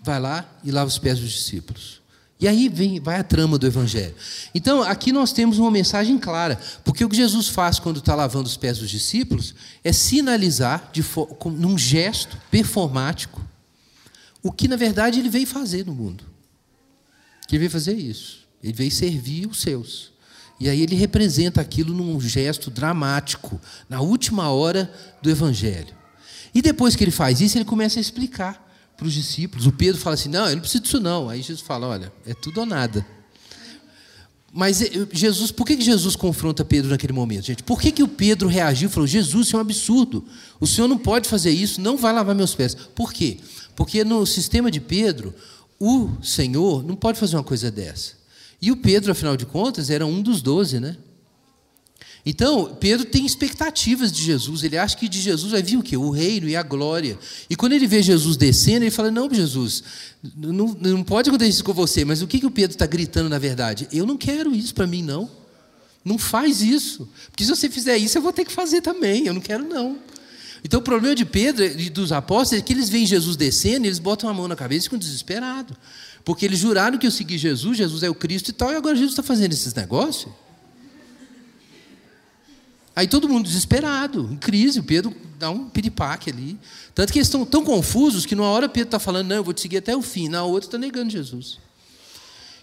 [0.00, 2.00] vai lá e lava os pés dos discípulos.
[2.38, 4.14] E aí vem, vai a trama do Evangelho.
[4.54, 8.48] Então, aqui nós temos uma mensagem clara, porque o que Jesus faz quando está lavando
[8.48, 11.04] os pés dos discípulos é sinalizar, de,
[11.46, 13.40] num gesto performático,
[14.42, 16.24] o que na verdade ele veio fazer no mundo.
[17.46, 18.46] Que ele veio fazer isso.
[18.62, 20.12] Ele veio servir os seus.
[20.58, 25.94] E aí ele representa aquilo num gesto dramático, na última hora do evangelho.
[26.54, 29.66] E depois que ele faz isso, ele começa a explicar para os discípulos.
[29.66, 31.28] O Pedro fala assim: Não, eu não preciso disso, não.
[31.28, 33.04] Aí Jesus fala: Olha, é tudo ou nada.
[34.52, 37.62] Mas eh, Jesus, por que Jesus confronta Pedro naquele momento, gente?
[37.62, 40.24] Por que, que o Pedro reagiu e falou: Jesus, isso é um absurdo.
[40.60, 42.74] O senhor não pode fazer isso, não vai lavar meus pés.
[42.74, 43.38] Por quê?
[43.74, 45.34] Porque no sistema de Pedro,
[45.78, 48.12] o Senhor não pode fazer uma coisa dessa.
[48.60, 50.96] E o Pedro, afinal de contas, era um dos doze, né?
[52.24, 55.96] Então, Pedro tem expectativas de Jesus, ele acha que de Jesus vai vir o quê?
[55.96, 57.18] O reino e a glória.
[57.50, 59.82] E quando ele vê Jesus descendo, ele fala: Não, Jesus,
[60.36, 63.28] não, não pode acontecer isso com você, mas o que, que o Pedro está gritando
[63.28, 63.88] na verdade?
[63.92, 65.28] Eu não quero isso para mim, não.
[66.04, 67.08] Não faz isso.
[67.30, 69.26] Porque se você fizer isso, eu vou ter que fazer também.
[69.26, 69.98] Eu não quero, não.
[70.64, 73.98] Então o problema de Pedro e dos apóstolos é que eles veem Jesus descendo eles
[73.98, 75.76] botam a mão na cabeça e ficam desesperados.
[76.24, 78.94] Porque eles juraram que eu seguir Jesus, Jesus é o Cristo e tal, e agora
[78.94, 80.32] Jesus está fazendo esses negócios.
[82.94, 86.58] Aí todo mundo desesperado, em crise, o Pedro dá um piripaque ali.
[86.94, 89.54] Tanto que eles estão tão confusos que numa hora Pedro está falando, não, eu vou
[89.54, 91.58] te seguir até o fim, na outra está negando Jesus.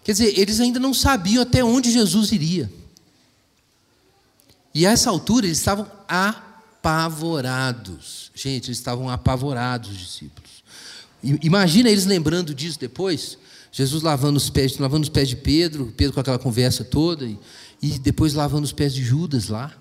[0.04, 2.72] Quer dizer, eles ainda não sabiam até onde Jesus iria.
[4.74, 5.90] E a essa altura eles estavam
[6.80, 8.32] apavorados.
[8.34, 10.50] Gente, eles estavam apavorados, os discípulos.
[11.22, 13.38] Imagina eles lembrando disso depois.
[13.72, 17.38] Jesus lavando os pés, lavando os pés de Pedro, Pedro com aquela conversa toda, e,
[17.82, 19.76] e depois lavando os pés de Judas lá.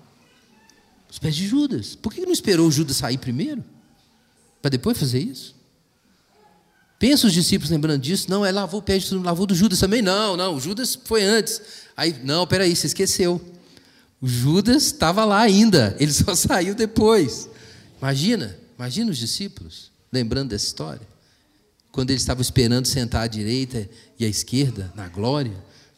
[1.09, 1.95] Os pés de Judas.
[1.95, 3.63] Por que não esperou Judas sair primeiro?
[4.61, 5.55] Para depois fazer isso?
[6.99, 8.29] Pensa os discípulos lembrando disso.
[8.29, 10.01] Não, é lavou o pé de lavou do Judas também.
[10.01, 11.61] Não, não, o Judas foi antes.
[11.95, 13.41] Aí, não, peraí, você esqueceu.
[14.21, 17.49] O Judas estava lá ainda, ele só saiu depois.
[17.99, 21.07] Imagina, imagina os discípulos lembrando dessa história.
[21.91, 25.55] Quando eles estavam esperando sentar à direita e à esquerda, na glória,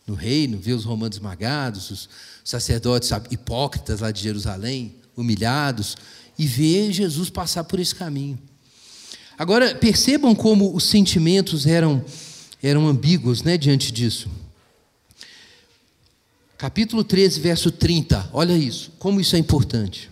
[0.08, 2.10] no reino, ver os romanos esmagados, os
[2.44, 5.98] sacerdotes hipócritas lá de Jerusalém, humilhados,
[6.38, 8.40] e ver Jesus passar por esse caminho.
[9.38, 12.04] Agora, percebam como os sentimentos eram,
[12.62, 14.30] eram ambíguos né, diante disso.
[16.62, 18.30] Capítulo 13, verso 30.
[18.32, 20.12] Olha isso, como isso é importante.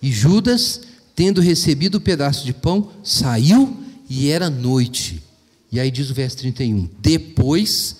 [0.00, 0.80] E Judas,
[1.14, 5.22] tendo recebido o pedaço de pão, saiu e era noite.
[5.70, 6.88] E aí diz o verso 31.
[6.98, 7.94] Depois,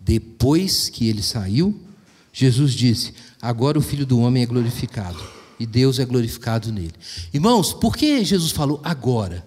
[0.00, 1.78] depois que ele saiu,
[2.32, 5.22] Jesus disse: Agora o filho do homem é glorificado,
[5.60, 6.94] e Deus é glorificado nele.
[7.30, 9.46] Irmãos, por que Jesus falou agora?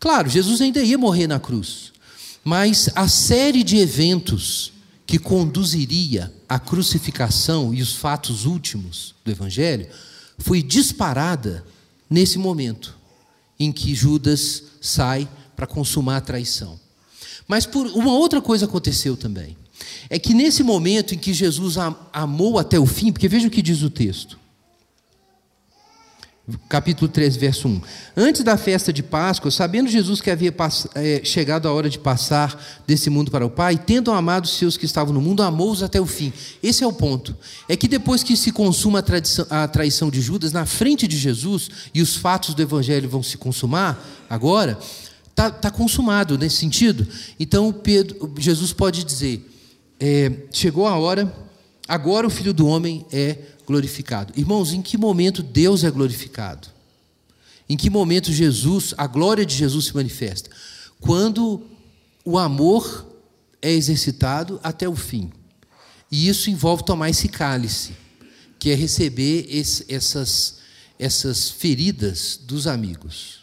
[0.00, 1.92] Claro, Jesus ainda ia morrer na cruz,
[2.42, 4.72] mas a série de eventos
[5.08, 9.88] que conduziria à crucificação e os fatos últimos do Evangelho,
[10.36, 11.64] foi disparada
[12.10, 12.94] nesse momento
[13.58, 16.78] em que Judas sai para consumar a traição.
[17.48, 19.56] Mas por uma outra coisa aconteceu também.
[20.10, 21.76] É que nesse momento em que Jesus
[22.12, 24.38] amou até o fim, porque veja o que diz o texto
[26.68, 27.80] capítulo 13, verso 1.
[28.16, 30.54] Antes da festa de Páscoa, sabendo Jesus que havia
[30.94, 34.76] é, chegado a hora de passar desse mundo para o Pai, tendo amado os seus
[34.76, 36.32] que estavam no mundo, amou-os até o fim.
[36.62, 37.36] Esse é o ponto.
[37.68, 41.18] É que depois que se consuma a, tradição, a traição de Judas, na frente de
[41.18, 44.78] Jesus, e os fatos do Evangelho vão se consumar, agora,
[45.28, 47.06] está tá consumado nesse sentido.
[47.38, 49.46] Então, Pedro, Jesus pode dizer:
[50.00, 51.30] é, chegou a hora,
[51.86, 53.36] agora o Filho do Homem é
[53.68, 54.32] glorificado.
[54.34, 56.66] Irmãos, em que momento Deus é glorificado?
[57.68, 60.50] Em que momento Jesus, a glória de Jesus se manifesta?
[60.98, 61.62] Quando
[62.24, 63.06] o amor
[63.60, 65.30] é exercitado até o fim.
[66.10, 67.92] E isso envolve tomar esse cálice,
[68.58, 70.60] que é receber esse, essas,
[70.98, 73.40] essas feridas dos amigos.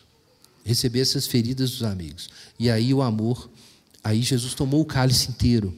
[0.63, 2.29] Receber essas feridas dos amigos.
[2.57, 3.49] E aí o amor,
[4.03, 5.75] aí Jesus tomou o cálice inteiro.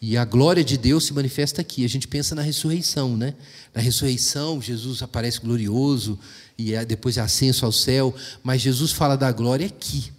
[0.00, 1.84] E a glória de Deus se manifesta aqui.
[1.84, 3.34] A gente pensa na ressurreição, né?
[3.74, 6.18] Na ressurreição, Jesus aparece glorioso
[6.58, 10.12] e é, depois é ascenso ao céu, mas Jesus fala da glória aqui.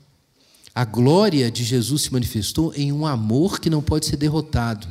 [0.73, 4.87] A glória de Jesus se manifestou em um amor que não pode ser derrotado,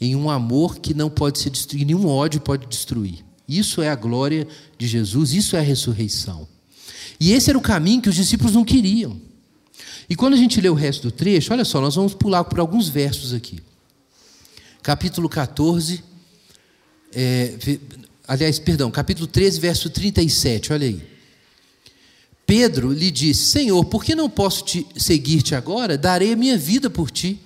[0.00, 3.24] em um amor que não pode ser destruído, nenhum ódio pode destruir.
[3.46, 6.48] Isso é a glória de Jesus, isso é a ressurreição.
[7.20, 9.20] E esse era o caminho que os discípulos não queriam.
[10.12, 12.60] E quando a gente lê o resto do trecho, olha só, nós vamos pular por
[12.60, 13.62] alguns versos aqui.
[14.82, 16.04] Capítulo 14,
[17.14, 17.56] é,
[18.28, 21.02] aliás, perdão, capítulo 13, verso 37, olha aí.
[22.44, 24.66] Pedro lhe disse: Senhor, por que não posso
[24.98, 25.96] seguir-te agora?
[25.96, 27.40] Darei a minha vida por ti.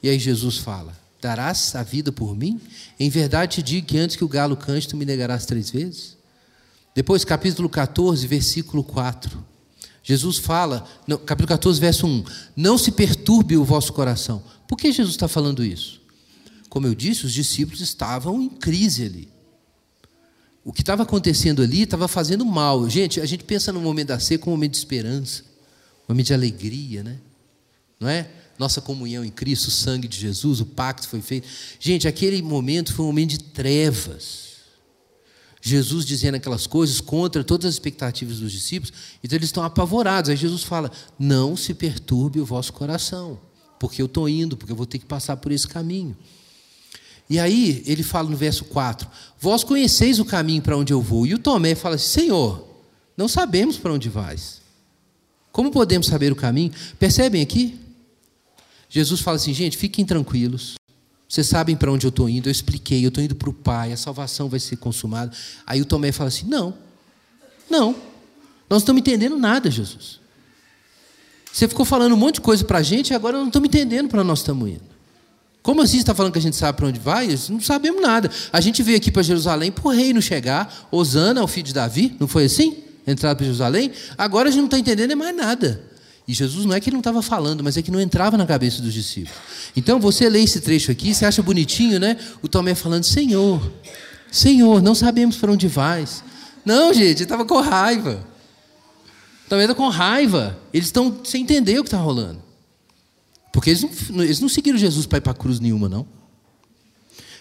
[0.00, 2.60] E aí Jesus fala: Darás a vida por mim?
[3.00, 6.16] Em verdade te digo que antes que o galo cante, tu me negarás três vezes?
[6.94, 9.57] Depois, capítulo 14, versículo 4.
[10.08, 12.24] Jesus fala, no, capítulo 14, verso 1:
[12.56, 14.42] Não se perturbe o vosso coração.
[14.66, 16.00] Por que Jesus está falando isso?
[16.70, 19.28] Como eu disse, os discípulos estavam em crise ali.
[20.64, 22.88] O que estava acontecendo ali estava fazendo mal.
[22.88, 25.42] Gente, a gente pensa no momento da ceia como um momento de esperança,
[26.08, 27.18] um momento de alegria, né?
[28.00, 28.30] Não é?
[28.58, 31.46] Nossa comunhão em Cristo, o sangue de Jesus, o pacto foi feito.
[31.78, 34.47] Gente, aquele momento foi um momento de trevas.
[35.60, 38.92] Jesus dizendo aquelas coisas contra todas as expectativas dos discípulos,
[39.22, 40.30] então eles estão apavorados.
[40.30, 43.38] Aí Jesus fala: Não se perturbe o vosso coração,
[43.78, 46.16] porque eu estou indo, porque eu vou ter que passar por esse caminho.
[47.30, 51.26] E aí ele fala no verso 4: Vós conheceis o caminho para onde eu vou.
[51.26, 52.66] E o Tomé fala assim: Senhor,
[53.16, 54.60] não sabemos para onde vais.
[55.50, 56.72] Como podemos saber o caminho?
[56.98, 57.78] Percebem aqui?
[58.88, 60.77] Jesus fala assim: gente, fiquem tranquilos.
[61.28, 63.92] Vocês sabem para onde eu estou indo, eu expliquei, eu estou indo para o Pai,
[63.92, 65.30] a salvação vai ser consumada.
[65.66, 66.72] Aí o Tomé fala assim: não,
[67.68, 67.98] não, nós
[68.70, 70.20] não estamos entendendo nada, Jesus.
[71.52, 74.08] Você ficou falando um monte de coisa para a gente e agora não estamos entendendo
[74.08, 74.88] para onde nós estamos indo.
[75.62, 77.28] Como assim você está falando que a gente sabe para onde vai?
[77.50, 78.30] Não sabemos nada.
[78.52, 80.88] A gente veio aqui para Jerusalém para o reino chegar.
[80.90, 82.84] Osana, o filho de Davi, não foi assim?
[83.06, 83.92] Entrado para Jerusalém.
[84.16, 85.87] Agora a gente não está entendendo mais nada.
[86.28, 88.44] E Jesus não é que ele não estava falando, mas é que não entrava na
[88.44, 89.34] cabeça dos discípulos.
[89.74, 92.18] Então você lê esse trecho aqui, você acha bonitinho, né?
[92.42, 93.72] O Tomé falando: Senhor,
[94.30, 96.22] Senhor, não sabemos para onde vais.
[96.66, 98.22] Não, gente, ele estava com raiva.
[99.46, 100.58] O Tomé está com raiva.
[100.70, 102.42] Eles estão sem entender o que está rolando.
[103.50, 106.06] Porque eles não, eles não seguiram Jesus para ir para a cruz nenhuma, não.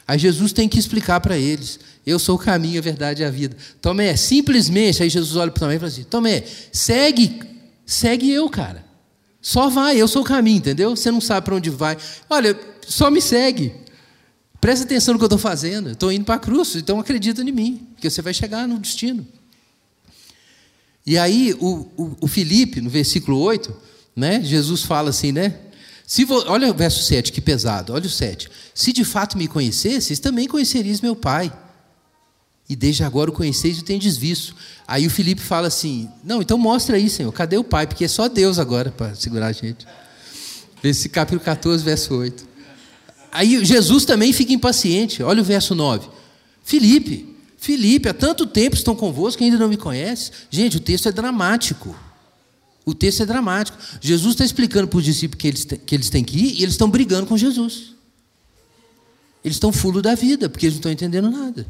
[0.08, 3.30] Aí Jesus tem que explicar para eles: Eu sou o caminho, a verdade e a
[3.30, 3.58] vida.
[3.82, 7.57] Tomé, simplesmente, aí Jesus olha para Tomé e fala assim: Tomé, segue
[7.88, 8.86] segue eu, cara.
[9.41, 10.95] Só vai, eu sou o caminho, entendeu?
[10.95, 11.97] Você não sabe para onde vai.
[12.30, 13.73] Olha, só me segue.
[14.60, 15.91] Presta atenção no que eu estou fazendo.
[15.91, 19.26] Estou indo para a cruz, então acredita em mim, que você vai chegar no destino.
[21.06, 23.73] E aí, o, o, o Felipe, no versículo 8,
[24.13, 25.58] né, Jesus fala assim, né?
[26.06, 28.50] Se vo, olha o verso 7, que pesado, olha o 7.
[28.73, 31.52] Se de fato me conhecesses, também conhecerias meu Pai
[32.69, 34.56] e desde agora o conheceis e o tendes visto.
[34.88, 37.86] Aí o Felipe fala assim: Não, então mostra aí, Senhor, cadê o Pai?
[37.86, 39.86] Porque é só Deus agora para segurar a gente.
[40.84, 42.47] Esse capítulo 14, verso 8.
[43.32, 46.08] Aí Jesus também fica impaciente, olha o verso 9.
[46.63, 50.32] Felipe, Felipe, há tanto tempo estão convosco que ainda não me conhece.
[50.50, 51.93] Gente, o texto é dramático.
[52.86, 53.78] O texto é dramático.
[54.00, 56.76] Jesus está explicando para os discípulos que eles, que eles têm que ir e eles
[56.76, 57.95] estão brigando com Jesus.
[59.43, 61.67] Eles estão fulo da vida, porque eles não estão entendendo nada.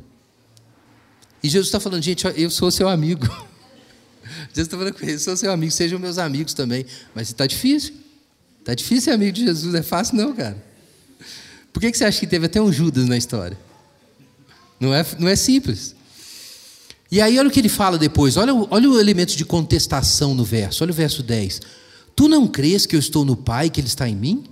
[1.44, 3.26] E Jesus está falando, gente, eu sou seu amigo.
[4.54, 6.86] Jesus está falando com eles, sou seu amigo, sejam meus amigos também.
[7.14, 7.94] Mas está difícil.
[8.60, 10.62] Está difícil ser amigo de Jesus, não é fácil não, cara.
[11.72, 13.58] Por que, que você acha que teve até um Judas na história?
[14.80, 15.96] Não é, não é simples.
[17.10, 20.44] E aí, olha o que ele fala depois, olha, olha o elemento de contestação no
[20.44, 21.62] verso, olha o verso 10.
[22.16, 24.44] Tu não crês que eu estou no Pai, que Ele está em mim?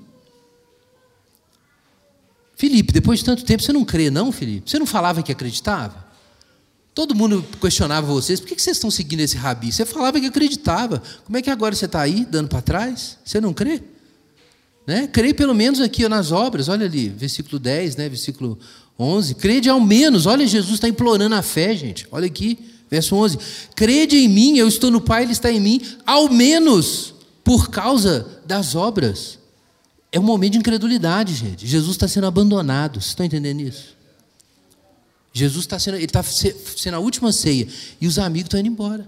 [2.55, 4.69] Felipe, depois de tanto tempo, você não crê, não, Felipe?
[4.69, 6.04] Você não falava que acreditava?
[6.95, 9.69] Todo mundo questionava vocês, por que vocês estão seguindo esse rabi?
[9.69, 11.03] Você falava que acreditava.
[11.25, 13.17] Como é que agora você está aí, dando para trás?
[13.25, 13.83] Você não crê?
[14.87, 15.05] Né?
[15.05, 18.07] Crê pelo menos aqui nas obras, olha ali, versículo 10, né?
[18.07, 18.57] versículo
[18.97, 19.35] 11.
[19.35, 22.07] Crede ao menos, olha, Jesus está implorando a fé, gente.
[22.09, 22.57] Olha aqui,
[22.89, 23.39] verso 11.
[23.75, 28.25] Crede em mim, eu estou no Pai, Ele está em mim, ao menos por causa
[28.45, 29.37] das obras.
[30.13, 31.67] É um momento de incredulidade, gente.
[31.67, 33.01] Jesus está sendo abandonado.
[33.01, 33.94] Vocês estão entendendo isso?
[35.37, 37.67] Jesus está sendo, ele está sendo a última ceia
[37.99, 39.05] e os amigos estão indo embora.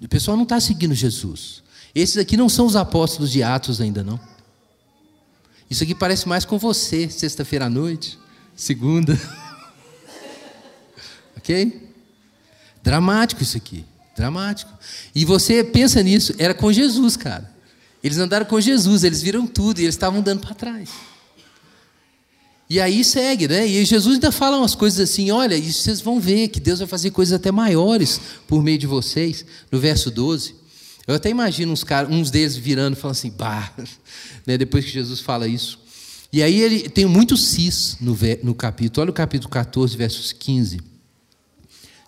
[0.00, 1.62] O pessoal não está seguindo Jesus.
[1.94, 4.18] Esses aqui não são os apóstolos de Atos ainda não.
[5.68, 8.18] Isso aqui parece mais com você, sexta-feira à noite,
[8.56, 9.20] segunda.
[11.36, 11.92] ok?
[12.82, 13.84] Dramático isso aqui,
[14.16, 14.72] dramático.
[15.14, 17.54] E você pensa nisso, era com Jesus, cara.
[18.02, 20.88] Eles andaram com Jesus, eles viram tudo e eles estavam dando para trás.
[22.68, 23.66] E aí segue, né?
[23.66, 26.88] E Jesus ainda fala umas coisas assim: olha, e vocês vão ver que Deus vai
[26.88, 29.44] fazer coisas até maiores por meio de vocês.
[29.70, 30.54] No verso 12.
[31.06, 33.72] Eu até imagino uns, caras, uns deles virando e falando assim, bah,
[34.44, 34.58] né?
[34.58, 35.78] depois que Jesus fala isso.
[36.32, 39.02] E aí ele tem muito cis no, no capítulo.
[39.02, 40.80] Olha o capítulo 14, versos 15.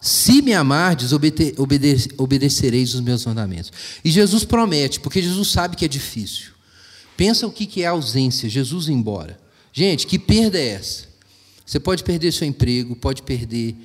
[0.00, 3.72] Se me amardes, obede obede obedecereis os meus mandamentos.
[4.04, 6.52] E Jesus promete, porque Jesus sabe que é difícil.
[7.16, 9.38] Pensa o que é ausência, Jesus embora.
[9.78, 11.04] Gente, que perda é essa?
[11.64, 13.76] Você pode perder seu emprego, pode perder,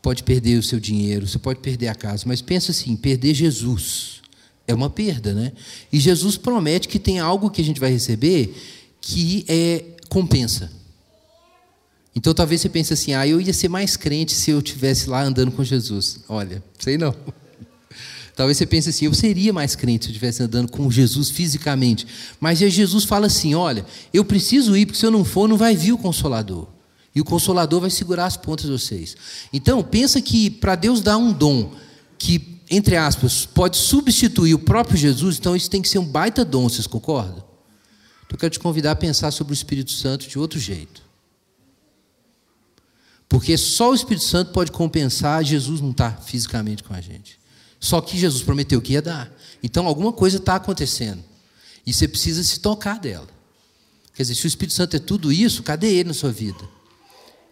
[0.00, 4.22] pode perder o seu dinheiro, você pode perder a casa, mas pensa assim, perder Jesus
[4.68, 5.50] é uma perda, né?
[5.92, 8.54] E Jesus promete que tem algo que a gente vai receber
[9.00, 10.70] que é compensa.
[12.14, 15.24] Então talvez você pense assim: ah, eu ia ser mais crente se eu tivesse lá
[15.24, 16.20] andando com Jesus.
[16.28, 17.16] Olha, sei não.
[18.34, 22.06] Talvez você pense assim: eu seria mais crente se eu estivesse andando com Jesus fisicamente.
[22.40, 25.76] Mas Jesus fala assim: olha, eu preciso ir, porque se eu não for, não vai
[25.76, 26.68] vir o Consolador.
[27.14, 29.16] E o Consolador vai segurar as pontas de vocês.
[29.52, 31.72] Então, pensa que para Deus dar um dom
[32.16, 36.42] que, entre aspas, pode substituir o próprio Jesus, então isso tem que ser um baita
[36.42, 37.44] dom, vocês concordam?
[38.24, 41.02] Então, eu quero te convidar a pensar sobre o Espírito Santo de outro jeito.
[43.28, 47.41] Porque só o Espírito Santo pode compensar Jesus não estar tá fisicamente com a gente.
[47.82, 49.28] Só que Jesus prometeu que ia dar.
[49.60, 51.20] Então alguma coisa está acontecendo.
[51.84, 53.26] E você precisa se tocar dela.
[54.14, 56.62] Quer dizer, se o Espírito Santo é tudo isso, cadê ele na sua vida?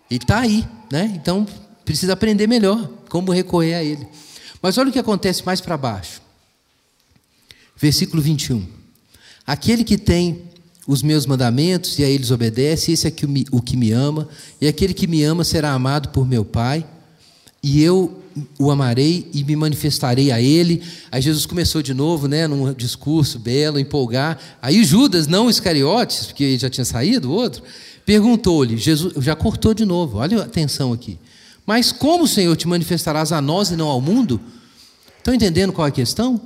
[0.08, 1.12] Ele está aí, né?
[1.16, 1.44] Então
[1.84, 4.06] precisa aprender melhor como recorrer a ele.
[4.62, 6.22] Mas olha o que acontece mais para baixo.
[7.76, 8.64] Versículo 21.
[9.44, 10.44] Aquele que tem
[10.86, 13.12] os meus mandamentos e a eles obedece, esse é
[13.50, 14.28] o que me ama,
[14.60, 16.86] e aquele que me ama será amado por meu Pai,
[17.60, 18.19] e eu
[18.58, 20.82] o amarei e me manifestarei a ele.
[21.10, 24.38] Aí Jesus começou de novo, né, num discurso belo, empolgar.
[24.60, 27.62] Aí Judas, não Iscariotes, porque já tinha saído outro,
[28.04, 30.18] perguntou-lhe, Jesus já cortou de novo.
[30.18, 31.18] Olha a atenção aqui.
[31.66, 34.40] Mas como, Senhor, te manifestarás a nós e não ao mundo?
[35.18, 36.40] Estão entendendo qual é a questão?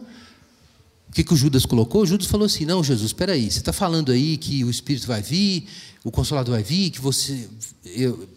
[1.09, 2.03] O que, que o Judas colocou?
[2.03, 5.07] O Judas falou assim: Não, Jesus, espera aí, você está falando aí que o Espírito
[5.07, 5.67] vai vir,
[6.03, 7.49] o Consolador vai vir, que você
[7.85, 8.29] eu,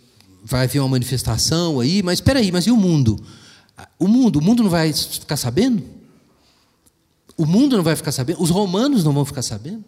[0.44, 3.22] vai haver uma manifestação aí, mas espera aí, mas e o mundo?
[4.00, 5.84] O mundo, o mundo não vai ficar sabendo?
[7.38, 8.42] O mundo não vai ficar sabendo?
[8.42, 9.84] Os romanos não vão ficar sabendo?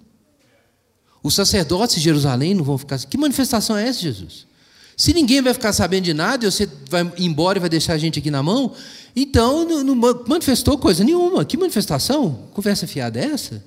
[1.23, 3.11] Os sacerdotes de Jerusalém não vão ficar sabendo?
[3.11, 4.47] Que manifestação é essa, Jesus?
[4.95, 7.97] Se ninguém vai ficar sabendo de nada e você vai embora e vai deixar a
[7.97, 8.73] gente aqui na mão,
[9.15, 11.45] então não, manifestou coisa nenhuma.
[11.45, 12.49] Que manifestação?
[12.53, 13.63] Conversa fiada é essa?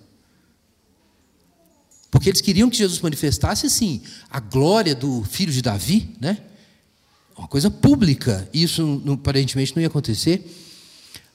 [2.11, 6.39] Porque eles queriam que Jesus manifestasse, assim, a glória do filho de Davi, né?
[7.37, 8.49] Uma coisa pública.
[8.53, 10.45] Isso aparentemente não ia acontecer.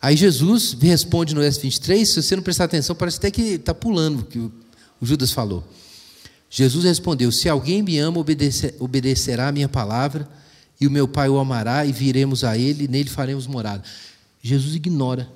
[0.02, 3.74] Aí Jesus responde no verso 23, se você não prestar atenção, parece até que está
[3.74, 4.52] pulando o que o
[5.02, 5.64] Judas falou.
[6.50, 10.30] Jesus respondeu: Se alguém me ama, obedecer, obedecerá a minha palavra,
[10.80, 13.84] e o meu Pai o amará, e viremos a ele, e nele faremos morada.
[14.42, 15.28] Jesus ignora.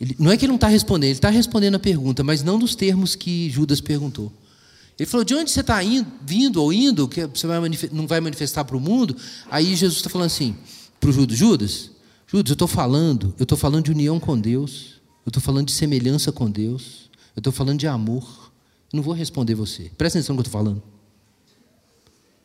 [0.00, 2.58] Ele, não é que ele não está respondendo, ele está respondendo a pergunta, mas não
[2.58, 4.32] nos termos que Judas perguntou.
[4.98, 5.78] Ele falou: De onde você está
[6.22, 7.60] vindo ou indo, que você vai
[7.92, 9.16] não vai manifestar para o mundo?
[9.50, 10.56] Aí Jesus está falando assim
[10.98, 11.90] para o Judas: Judas,
[12.26, 15.72] Judas, eu estou falando, eu estou falando de união com Deus, eu estou falando de
[15.72, 18.48] semelhança com Deus, eu estou falando de amor.
[18.92, 19.90] Não vou responder você.
[19.98, 20.82] Presta atenção no que eu estou falando.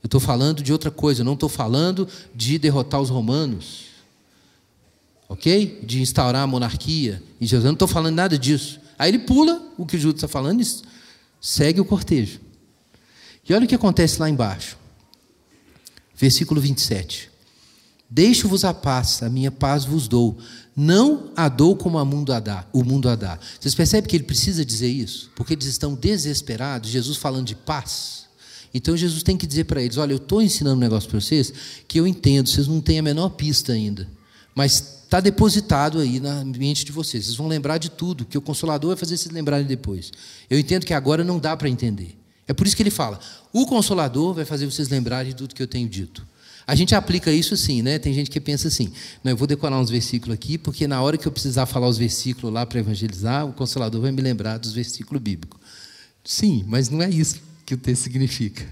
[0.03, 3.85] Eu estou falando de outra coisa, eu não estou falando de derrotar os romanos.
[5.29, 5.79] Ok?
[5.83, 7.23] De instaurar a monarquia.
[7.39, 8.81] E Jesus, eu não estou falando nada disso.
[8.99, 10.61] Aí ele pula o que Judas está falando
[11.43, 12.39] segue o cortejo.
[13.47, 14.77] E olha o que acontece lá embaixo.
[16.15, 17.29] Versículo 27.
[18.09, 20.37] Deixo-vos a paz, a minha paz vos dou.
[20.73, 23.37] Não a dou como a mundo a dá, o mundo a dá.
[23.59, 25.29] Vocês percebem que ele precisa dizer isso?
[25.35, 28.23] Porque eles estão desesperados, Jesus falando de paz.
[28.73, 31.53] Então Jesus tem que dizer para eles: olha, eu estou ensinando um negócio para vocês
[31.87, 34.07] que eu entendo, vocês não têm a menor pista ainda.
[34.55, 37.25] Mas está depositado aí na mente de vocês.
[37.25, 40.11] Vocês vão lembrar de tudo, que o Consolador vai fazer vocês lembrarem depois.
[40.49, 42.17] Eu entendo que agora não dá para entender.
[42.47, 43.19] É por isso que ele fala:
[43.51, 46.25] o Consolador vai fazer vocês lembrarem de tudo que eu tenho dito.
[46.65, 47.99] A gente aplica isso assim, né?
[47.99, 48.91] Tem gente que pensa assim:
[49.23, 51.97] não, eu vou decorar uns versículos aqui, porque na hora que eu precisar falar os
[51.97, 55.59] versículos lá para evangelizar, o Consolador vai me lembrar dos versículos bíblicos.
[56.23, 58.65] Sim, mas não é isso que o texto significa.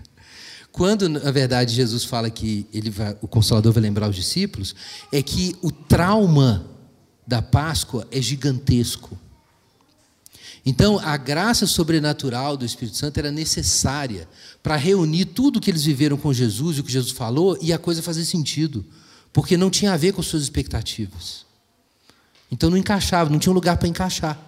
[0.71, 4.73] Quando, na verdade, Jesus fala que ele vai, o Consolador vai lembrar os discípulos,
[5.11, 6.65] é que o trauma
[7.27, 9.17] da Páscoa é gigantesco.
[10.65, 14.29] Então, a graça sobrenatural do Espírito Santo era necessária
[14.61, 17.73] para reunir tudo o que eles viveram com Jesus e o que Jesus falou e
[17.73, 18.85] a coisa fazer sentido,
[19.33, 21.45] porque não tinha a ver com suas expectativas.
[22.49, 24.39] Então, não encaixava, não tinha um lugar para encaixar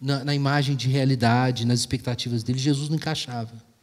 [0.00, 2.58] na, na imagem de realidade, nas expectativas dele.
[2.58, 3.73] Jesus não encaixava.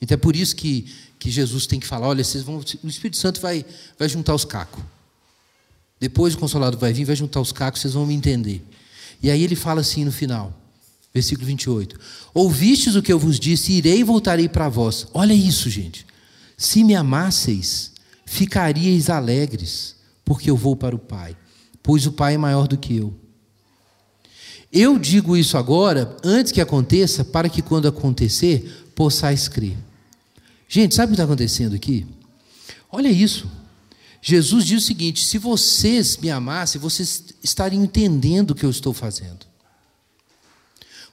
[0.00, 0.86] Então é por isso que,
[1.18, 3.64] que Jesus tem que falar: olha, vocês vão, o Espírito Santo vai,
[3.98, 4.82] vai juntar os cacos.
[6.00, 8.64] Depois o Consolador vai vir, vai juntar os cacos, vocês vão me entender.
[9.22, 10.58] E aí ele fala assim no final,
[11.12, 11.98] versículo 28.
[12.32, 15.06] Ouvistes o que eu vos disse, irei e voltarei para vós.
[15.12, 16.06] Olha isso, gente.
[16.56, 17.92] Se me amasseis,
[18.24, 21.36] ficaríeis alegres, porque eu vou para o Pai,
[21.82, 23.14] pois o Pai é maior do que eu.
[24.72, 29.76] Eu digo isso agora, antes que aconteça, para que quando acontecer, possais crer.
[30.72, 32.06] Gente, sabe o que está acontecendo aqui?
[32.92, 33.50] Olha isso.
[34.22, 38.94] Jesus diz o seguinte: se vocês me amassem, vocês estariam entendendo o que eu estou
[38.94, 39.50] fazendo.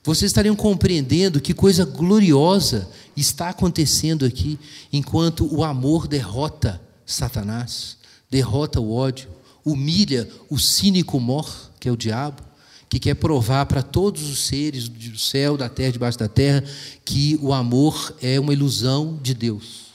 [0.03, 4.59] Vocês estariam compreendendo que coisa gloriosa está acontecendo aqui,
[4.93, 7.97] enquanto o amor derrota Satanás,
[8.29, 9.27] derrota o ódio,
[9.65, 12.43] humilha o cínico mor, que é o diabo,
[12.89, 16.63] que quer provar para todos os seres do céu, da terra, debaixo da terra,
[17.03, 19.87] que o amor é uma ilusão de Deus.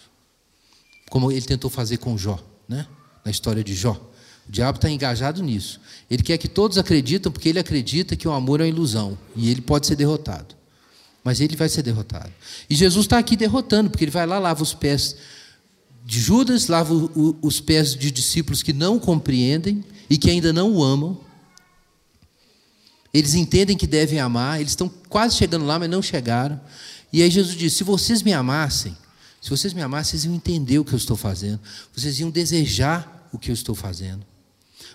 [1.09, 2.39] Como ele tentou fazer com Jó,
[2.69, 2.87] né?
[3.25, 3.93] na história de Jó.
[4.49, 5.81] O diabo está engajado nisso.
[6.11, 9.51] Ele quer que todos acreditem, porque ele acredita que o amor é uma ilusão e
[9.51, 10.55] ele pode ser derrotado.
[11.25, 12.31] Mas ele vai ser derrotado.
[12.69, 15.17] E Jesus está aqui derrotando, porque ele vai lá, lava os pés
[16.05, 16.93] de Judas, lava
[17.41, 21.19] os pés de discípulos que não compreendem e que ainda não o amam.
[23.13, 26.59] Eles entendem que devem amar, eles estão quase chegando lá, mas não chegaram.
[27.13, 28.97] E aí Jesus diz: se vocês me amassem,
[29.41, 31.61] se vocês me amassem, vocês iam entender o que eu estou fazendo,
[31.95, 34.25] vocês iam desejar o que eu estou fazendo,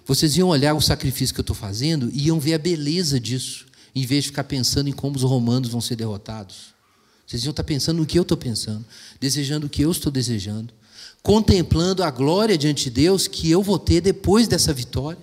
[0.05, 3.67] vocês iam olhar o sacrifício que eu estou fazendo e iam ver a beleza disso,
[3.93, 6.75] em vez de ficar pensando em como os romanos vão ser derrotados.
[7.25, 8.85] Vocês iam estar pensando no que eu estou pensando,
[9.19, 10.73] desejando o que eu estou desejando,
[11.21, 15.19] contemplando a glória diante de Deus que eu vou ter depois dessa vitória.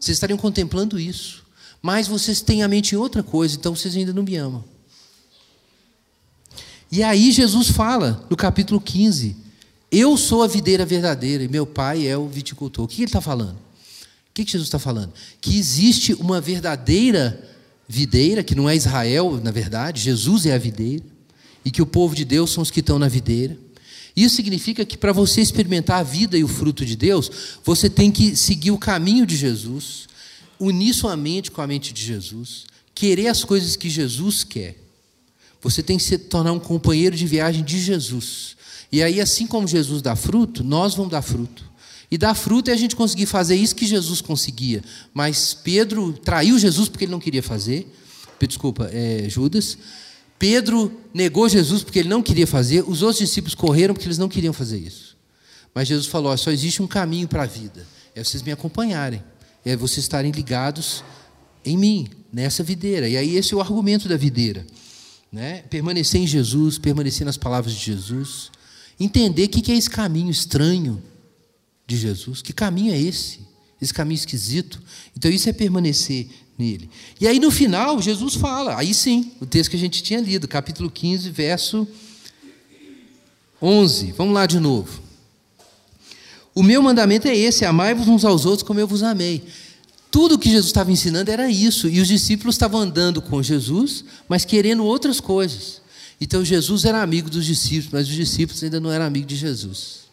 [0.00, 1.43] Vocês estariam contemplando isso
[1.84, 4.64] mas vocês têm a mente em outra coisa, então vocês ainda não me amam.
[6.90, 9.36] E aí Jesus fala, no capítulo 15,
[9.92, 12.86] eu sou a videira verdadeira e meu pai é o viticultor.
[12.86, 13.56] O que ele está falando?
[13.56, 15.12] O que Jesus está falando?
[15.42, 17.50] Que existe uma verdadeira
[17.86, 21.04] videira, que não é Israel, na verdade, Jesus é a videira,
[21.66, 23.58] e que o povo de Deus são os que estão na videira.
[24.16, 27.30] Isso significa que para você experimentar a vida e o fruto de Deus,
[27.62, 30.13] você tem que seguir o caminho de Jesus,
[30.58, 34.76] unir sua mente com a mente de Jesus, querer as coisas que Jesus quer.
[35.60, 38.56] Você tem que se tornar um companheiro de viagem de Jesus.
[38.92, 41.64] E aí, assim como Jesus dá fruto, nós vamos dar fruto.
[42.10, 44.84] E dar fruto é a gente conseguir fazer isso que Jesus conseguia.
[45.12, 47.92] Mas Pedro traiu Jesus porque ele não queria fazer.
[48.46, 49.78] Desculpa, é, Judas.
[50.38, 52.84] Pedro negou Jesus porque ele não queria fazer.
[52.86, 55.16] Os outros discípulos correram porque eles não queriam fazer isso.
[55.74, 57.86] Mas Jesus falou: só existe um caminho para a vida.
[58.14, 59.22] É vocês me acompanharem
[59.64, 61.02] é vocês estarem ligados
[61.64, 63.08] em mim, nessa videira.
[63.08, 64.66] E aí esse é o argumento da videira.
[65.32, 65.62] Né?
[65.62, 68.50] Permanecer em Jesus, permanecer nas palavras de Jesus.
[69.00, 71.02] Entender o que é esse caminho estranho
[71.86, 72.42] de Jesus.
[72.42, 73.40] Que caminho é esse?
[73.80, 74.80] Esse caminho esquisito.
[75.16, 76.88] Então isso é permanecer nele.
[77.20, 80.46] E aí no final, Jesus fala, aí sim, o texto que a gente tinha lido,
[80.46, 81.88] capítulo 15, verso
[83.60, 84.12] 11.
[84.12, 85.03] Vamos lá de novo.
[86.54, 89.44] O meu mandamento é esse: amai-vos uns aos outros como eu vos amei.
[90.10, 94.44] Tudo que Jesus estava ensinando era isso, e os discípulos estavam andando com Jesus, mas
[94.44, 95.82] querendo outras coisas.
[96.20, 100.04] Então Jesus era amigo dos discípulos, mas os discípulos ainda não eram amigos de Jesus.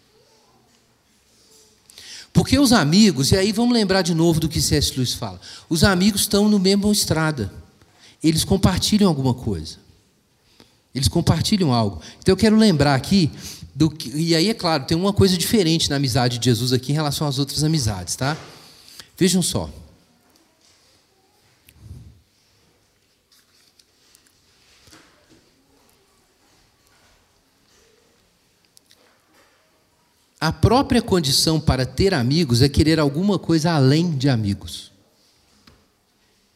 [2.34, 4.94] Porque os amigos, e aí vamos lembrar de novo do que C.S.
[4.96, 5.40] Lewis fala:
[5.70, 7.54] os amigos estão no mesmo estrada,
[8.24, 9.78] eles compartilham alguma coisa,
[10.96, 12.02] eles compartilham algo.
[12.20, 13.30] Então eu quero lembrar aqui
[13.90, 16.96] que, e aí, é claro, tem uma coisa diferente na amizade de Jesus aqui em
[16.96, 18.38] relação às outras amizades, tá?
[19.18, 19.70] Vejam só.
[30.40, 34.92] A própria condição para ter amigos é querer alguma coisa além de amigos.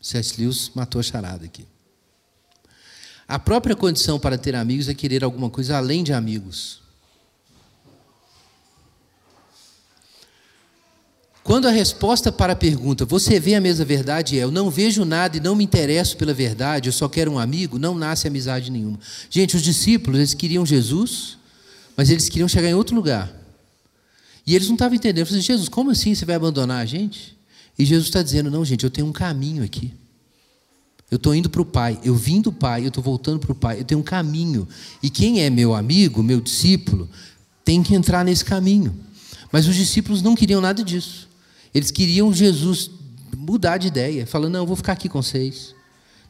[0.01, 0.41] C.S.
[0.41, 1.67] Lewis matou a charada aqui.
[3.27, 6.84] A própria condição para ter amigos é querer alguma coisa além de amigos.
[11.45, 15.05] Quando a resposta para a pergunta, você vê a mesma verdade, é eu não vejo
[15.05, 18.71] nada e não me interesso pela verdade, eu só quero um amigo, não nasce amizade
[18.71, 18.99] nenhuma.
[19.29, 21.37] Gente, os discípulos, eles queriam Jesus,
[21.95, 23.31] mas eles queriam chegar em outro lugar.
[24.43, 25.19] E eles não estavam entendendo.
[25.19, 27.37] Eu falei, Jesus, como assim você vai abandonar a gente?
[27.77, 29.93] E Jesus está dizendo, não, gente, eu tenho um caminho aqui.
[31.11, 33.55] Eu estou indo para o Pai, eu vim do Pai, eu estou voltando para o
[33.55, 34.67] Pai, eu tenho um caminho.
[35.01, 37.07] E quem é meu amigo, meu discípulo,
[37.63, 38.99] tem que entrar nesse caminho.
[39.51, 41.34] Mas os discípulos não queriam nada disso.
[41.75, 42.89] Eles queriam Jesus
[43.35, 45.75] mudar de ideia, falando: não, eu vou ficar aqui com vocês.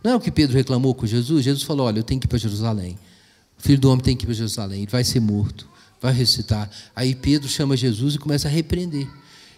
[0.03, 1.45] Não é o que Pedro reclamou com Jesus?
[1.45, 2.97] Jesus falou: olha, eu tenho que ir para Jerusalém.
[3.55, 5.69] O filho do homem tem que ir para Jerusalém, ele vai ser morto,
[6.01, 6.67] vai ressuscitar.
[6.95, 9.07] Aí Pedro chama Jesus e começa a repreender.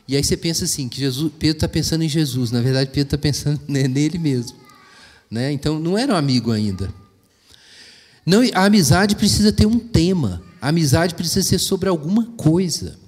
[0.06, 3.08] E aí você pensa assim, que Jesus, Pedro está pensando em Jesus, na verdade Pedro
[3.08, 4.58] está pensando nele mesmo.
[5.32, 5.54] Né?
[5.54, 6.94] Então não era um amigo ainda.
[8.26, 10.44] Não, a amizade precisa ter um tema.
[10.62, 13.07] A amizade precisa ser sobre alguma coisa.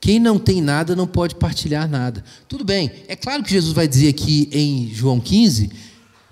[0.00, 2.24] Quem não tem nada não pode partilhar nada.
[2.48, 5.70] Tudo bem, é claro que Jesus vai dizer aqui em João 15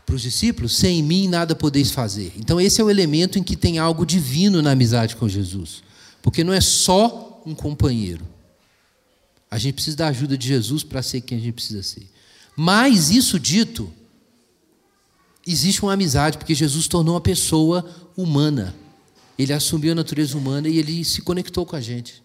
[0.07, 2.33] para os discípulos: sem mim nada podeis fazer.
[2.39, 5.83] Então, esse é o elemento em que tem algo divino na amizade com Jesus.
[6.23, 8.27] Porque não é só um companheiro.
[9.51, 12.09] A gente precisa da ajuda de Jesus para ser quem a gente precisa ser.
[12.57, 13.93] Mas, isso dito,
[15.47, 17.85] existe uma amizade, porque Jesus tornou uma pessoa
[18.17, 18.75] humana.
[19.39, 22.23] Ele assumiu a natureza humana e ele se conectou com a gente.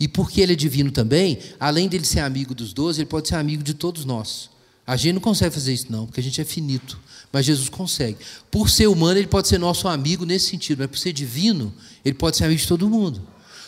[0.00, 3.34] E porque ele é divino também, além dele ser amigo dos doze, ele pode ser
[3.34, 4.48] amigo de todos nós.
[4.86, 6.98] A gente não consegue fazer isso, não, porque a gente é finito.
[7.30, 8.16] Mas Jesus consegue.
[8.50, 11.72] Por ser humano, ele pode ser nosso amigo nesse sentido, mas por ser divino,
[12.02, 13.22] ele pode ser amigo de todo mundo.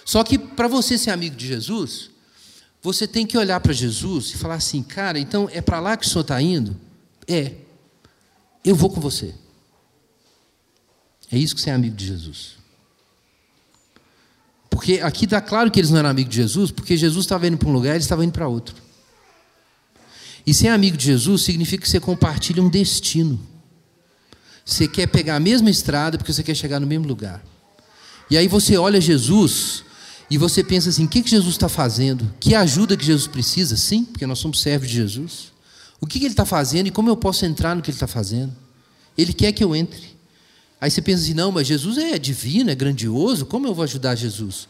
[0.07, 2.11] Só que para você ser amigo de Jesus,
[2.81, 6.07] você tem que olhar para Jesus e falar assim: cara, então é para lá que
[6.07, 6.75] o senhor está indo?
[7.29, 7.53] É.
[8.65, 9.35] Eu vou com você.
[11.31, 12.62] É isso que você é amigo de Jesus.
[14.73, 17.59] Porque aqui está claro que eles não eram amigos de Jesus, porque Jesus estava indo
[17.59, 18.75] para um lugar e eles estavam indo para outro.
[20.47, 23.39] E ser amigo de Jesus significa que você compartilha um destino.
[24.65, 27.45] Você quer pegar a mesma estrada porque você quer chegar no mesmo lugar.
[28.31, 29.85] E aí você olha Jesus
[30.31, 32.33] e você pensa assim: o que, que Jesus está fazendo?
[32.41, 33.77] Que ajuda que Jesus precisa?
[33.77, 35.53] Sim, porque nós somos servos de Jesus.
[36.01, 38.07] O que, que ele está fazendo e como eu posso entrar no que ele está
[38.07, 38.57] fazendo?
[39.19, 40.12] Ele quer que eu entre.
[40.83, 44.17] Aí você pensa assim, não, mas Jesus é divino, é grandioso, como eu vou ajudar
[44.17, 44.67] Jesus?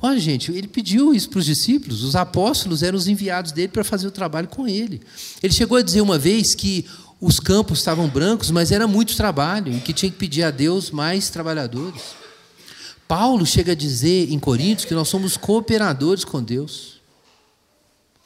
[0.00, 3.84] Olha, gente, ele pediu isso para os discípulos, os apóstolos eram os enviados dele para
[3.84, 5.02] fazer o trabalho com ele.
[5.42, 6.86] Ele chegou a dizer uma vez que
[7.20, 10.90] os campos estavam brancos, mas era muito trabalho e que tinha que pedir a Deus
[10.90, 12.00] mais trabalhadores.
[13.06, 16.99] Paulo chega a dizer em Coríntios que nós somos cooperadores com Deus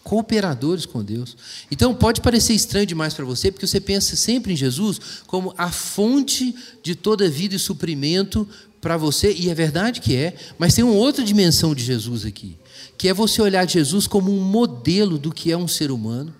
[0.05, 1.37] cooperadores com Deus.
[1.71, 5.73] Então pode parecer estranho demais para você, porque você pensa sempre em Jesus como a
[5.73, 8.47] fonte de toda vida e suprimento
[8.81, 12.55] para você, e é verdade que é, mas tem uma outra dimensão de Jesus aqui,
[12.99, 16.35] que é você olhar Jesus como um modelo do que é um ser humano,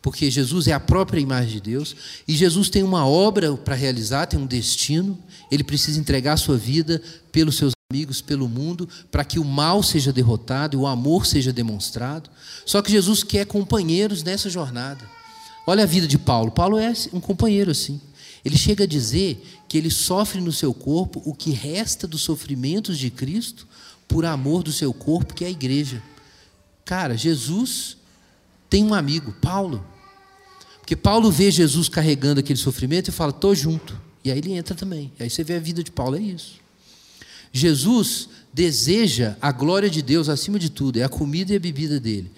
[0.00, 1.96] porque Jesus é a própria imagem de Deus,
[2.28, 5.18] e Jesus tem uma obra para realizar, tem um destino,
[5.50, 9.80] ele precisa entregar a sua vida pelos seus amigos pelo mundo, para que o mal
[9.80, 12.28] seja derrotado e o amor seja demonstrado.
[12.64, 15.08] Só que Jesus quer companheiros nessa jornada.
[15.64, 16.50] Olha a vida de Paulo.
[16.50, 18.00] Paulo é um companheiro assim.
[18.44, 22.98] Ele chega a dizer que ele sofre no seu corpo o que resta dos sofrimentos
[22.98, 23.68] de Cristo
[24.08, 26.02] por amor do seu corpo, que é a igreja.
[26.84, 27.96] Cara, Jesus
[28.68, 29.86] tem um amigo, Paulo.
[30.78, 33.96] Porque Paulo vê Jesus carregando aquele sofrimento e fala: "Tô junto".
[34.24, 35.12] E aí ele entra também.
[35.20, 36.65] E aí você vê a vida de Paulo é isso.
[37.56, 41.98] Jesus deseja a glória de Deus acima de tudo, é a comida e a bebida
[41.98, 42.30] dele.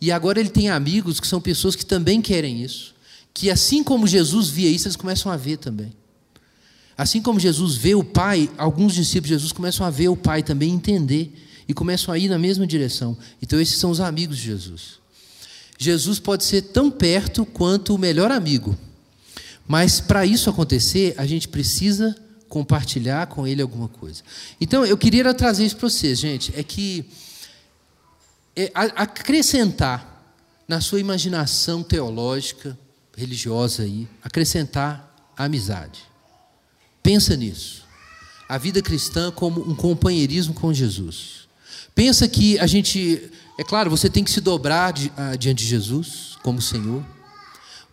[0.00, 2.94] E agora ele tem amigos que são pessoas que também querem isso.
[3.32, 5.92] Que assim como Jesus via isso, eles começam a ver também.
[6.96, 10.42] Assim como Jesus vê o Pai, alguns discípulos de Jesus começam a ver o Pai
[10.42, 11.32] também, entender,
[11.66, 13.16] e começam a ir na mesma direção.
[13.40, 14.98] Então, esses são os amigos de Jesus.
[15.78, 18.76] Jesus pode ser tão perto quanto o melhor amigo,
[19.66, 22.16] mas para isso acontecer, a gente precisa
[22.48, 24.22] compartilhar com ele alguma coisa.
[24.60, 27.04] Então, eu queria trazer isso para vocês, gente, é que
[28.54, 30.34] é, acrescentar
[30.66, 32.78] na sua imaginação teológica,
[33.16, 36.02] religiosa aí, acrescentar a amizade.
[37.02, 37.84] Pensa nisso.
[38.48, 41.48] A vida cristã como um companheirismo com Jesus.
[41.94, 44.92] Pensa que a gente, é claro, você tem que se dobrar
[45.38, 47.04] diante de Jesus como Senhor.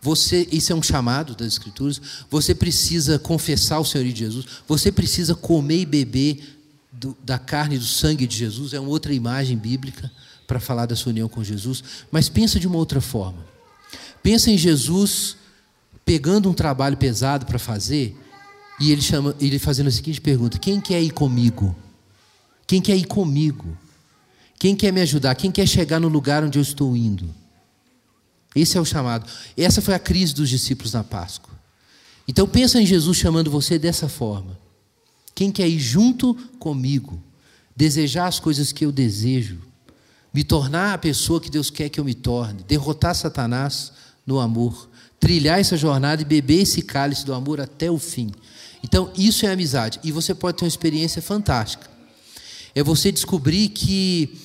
[0.04, 1.98] Você, isso é um chamado das Escrituras.
[2.30, 4.44] Você precisa confessar o Senhor de Jesus.
[4.68, 6.60] Você precisa comer e beber
[6.92, 8.74] do, da carne e do sangue de Jesus.
[8.74, 10.12] É uma outra imagem bíblica
[10.46, 11.82] para falar da sua união com Jesus.
[12.12, 13.46] Mas pensa de uma outra forma.
[14.22, 15.38] Pensa em Jesus
[16.04, 18.14] pegando um trabalho pesado para fazer
[18.78, 21.74] e ele chama, ele fazendo a seguinte pergunta: Quem quer ir comigo?
[22.66, 23.74] Quem quer ir comigo?
[24.58, 25.34] Quem quer me ajudar?
[25.34, 27.34] Quem quer chegar no lugar onde eu estou indo?
[28.54, 29.30] Esse é o chamado.
[29.56, 31.52] Essa foi a crise dos discípulos na Páscoa.
[32.26, 34.58] Então pensa em Jesus chamando você dessa forma.
[35.34, 37.20] Quem quer ir junto comigo,
[37.76, 39.58] desejar as coisas que eu desejo,
[40.32, 43.92] me tornar a pessoa que Deus quer que eu me torne, derrotar Satanás
[44.26, 44.88] no amor,
[45.20, 48.32] trilhar essa jornada e beber esse cálice do amor até o fim.
[48.82, 49.98] Então, isso é amizade.
[50.04, 51.88] E você pode ter uma experiência fantástica.
[52.74, 54.36] É você descobrir que,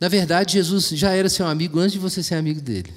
[0.00, 2.92] na verdade, Jesus já era seu amigo antes de você ser amigo dele.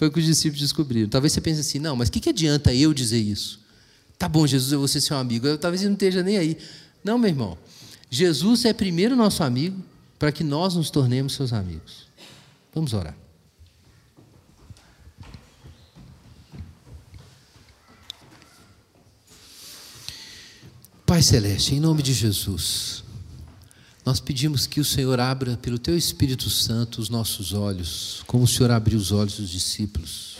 [0.00, 1.10] Foi o que os discípulos descobriram.
[1.10, 3.60] Talvez você pense assim: não, mas o que, que adianta eu dizer isso?
[4.18, 5.46] Tá bom, Jesus, eu vou ser seu amigo.
[5.46, 6.56] Eu, talvez ele não esteja nem aí.
[7.04, 7.58] Não, meu irmão.
[8.08, 9.76] Jesus é primeiro nosso amigo
[10.18, 12.06] para que nós nos tornemos seus amigos.
[12.74, 13.14] Vamos orar.
[21.04, 22.99] Pai Celeste, em nome de Jesus,
[24.04, 28.48] nós pedimos que o Senhor abra pelo Teu Espírito Santo os nossos olhos, como o
[28.48, 30.38] Senhor abriu os olhos dos discípulos,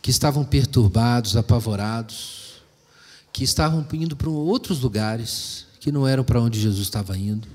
[0.00, 2.62] que estavam perturbados, apavorados,
[3.32, 7.48] que estavam indo para outros lugares que não eram para onde Jesus estava indo,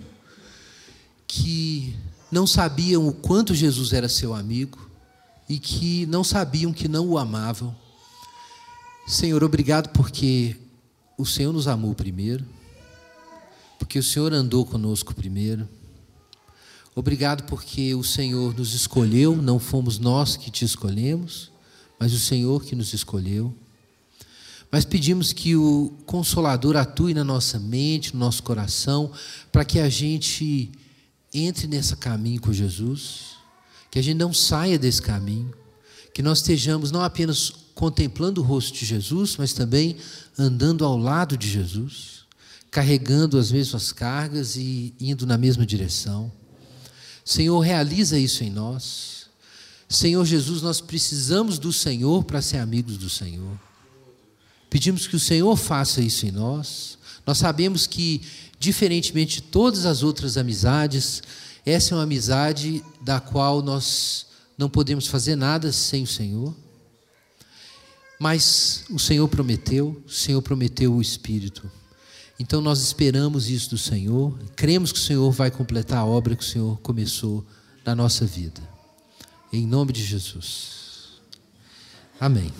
[1.27, 1.95] que
[2.31, 4.89] não sabiam o quanto Jesus era seu amigo
[5.47, 7.75] e que não sabiam que não o amavam.
[9.07, 10.57] Senhor, obrigado porque
[11.17, 12.43] o Senhor nos amou primeiro,
[13.77, 15.67] porque o Senhor andou conosco primeiro.
[16.95, 21.51] Obrigado porque o Senhor nos escolheu, não fomos nós que te escolhemos,
[21.99, 23.53] mas o Senhor que nos escolheu.
[24.71, 29.11] Mas pedimos que o Consolador atue na nossa mente, no nosso coração,
[29.51, 30.71] para que a gente
[31.33, 33.35] entre nesse caminho com Jesus,
[33.91, 35.53] que a gente não saia desse caminho,
[36.13, 39.97] que nós estejamos não apenas contemplando o rosto de Jesus, mas também
[40.37, 42.14] andando ao lado de Jesus,
[42.75, 46.29] carregando as mesmas cargas e indo na mesma direção.
[47.23, 49.27] Senhor, realiza isso em nós.
[49.87, 53.57] Senhor Jesus, nós precisamos do Senhor para ser amigos do Senhor.
[54.69, 56.97] Pedimos que o Senhor faça isso em nós.
[57.25, 58.21] Nós sabemos que,
[58.59, 61.23] diferentemente de todas as outras amizades,
[61.65, 64.25] essa é uma amizade da qual nós
[64.57, 66.53] não podemos fazer nada sem o Senhor.
[68.19, 71.71] Mas o Senhor prometeu, o Senhor prometeu o Espírito.
[72.39, 76.43] Então nós esperamos isso do Senhor, cremos que o Senhor vai completar a obra que
[76.43, 77.45] o Senhor começou
[77.85, 78.61] na nossa vida.
[79.53, 81.21] Em nome de Jesus.
[82.19, 82.51] Amém.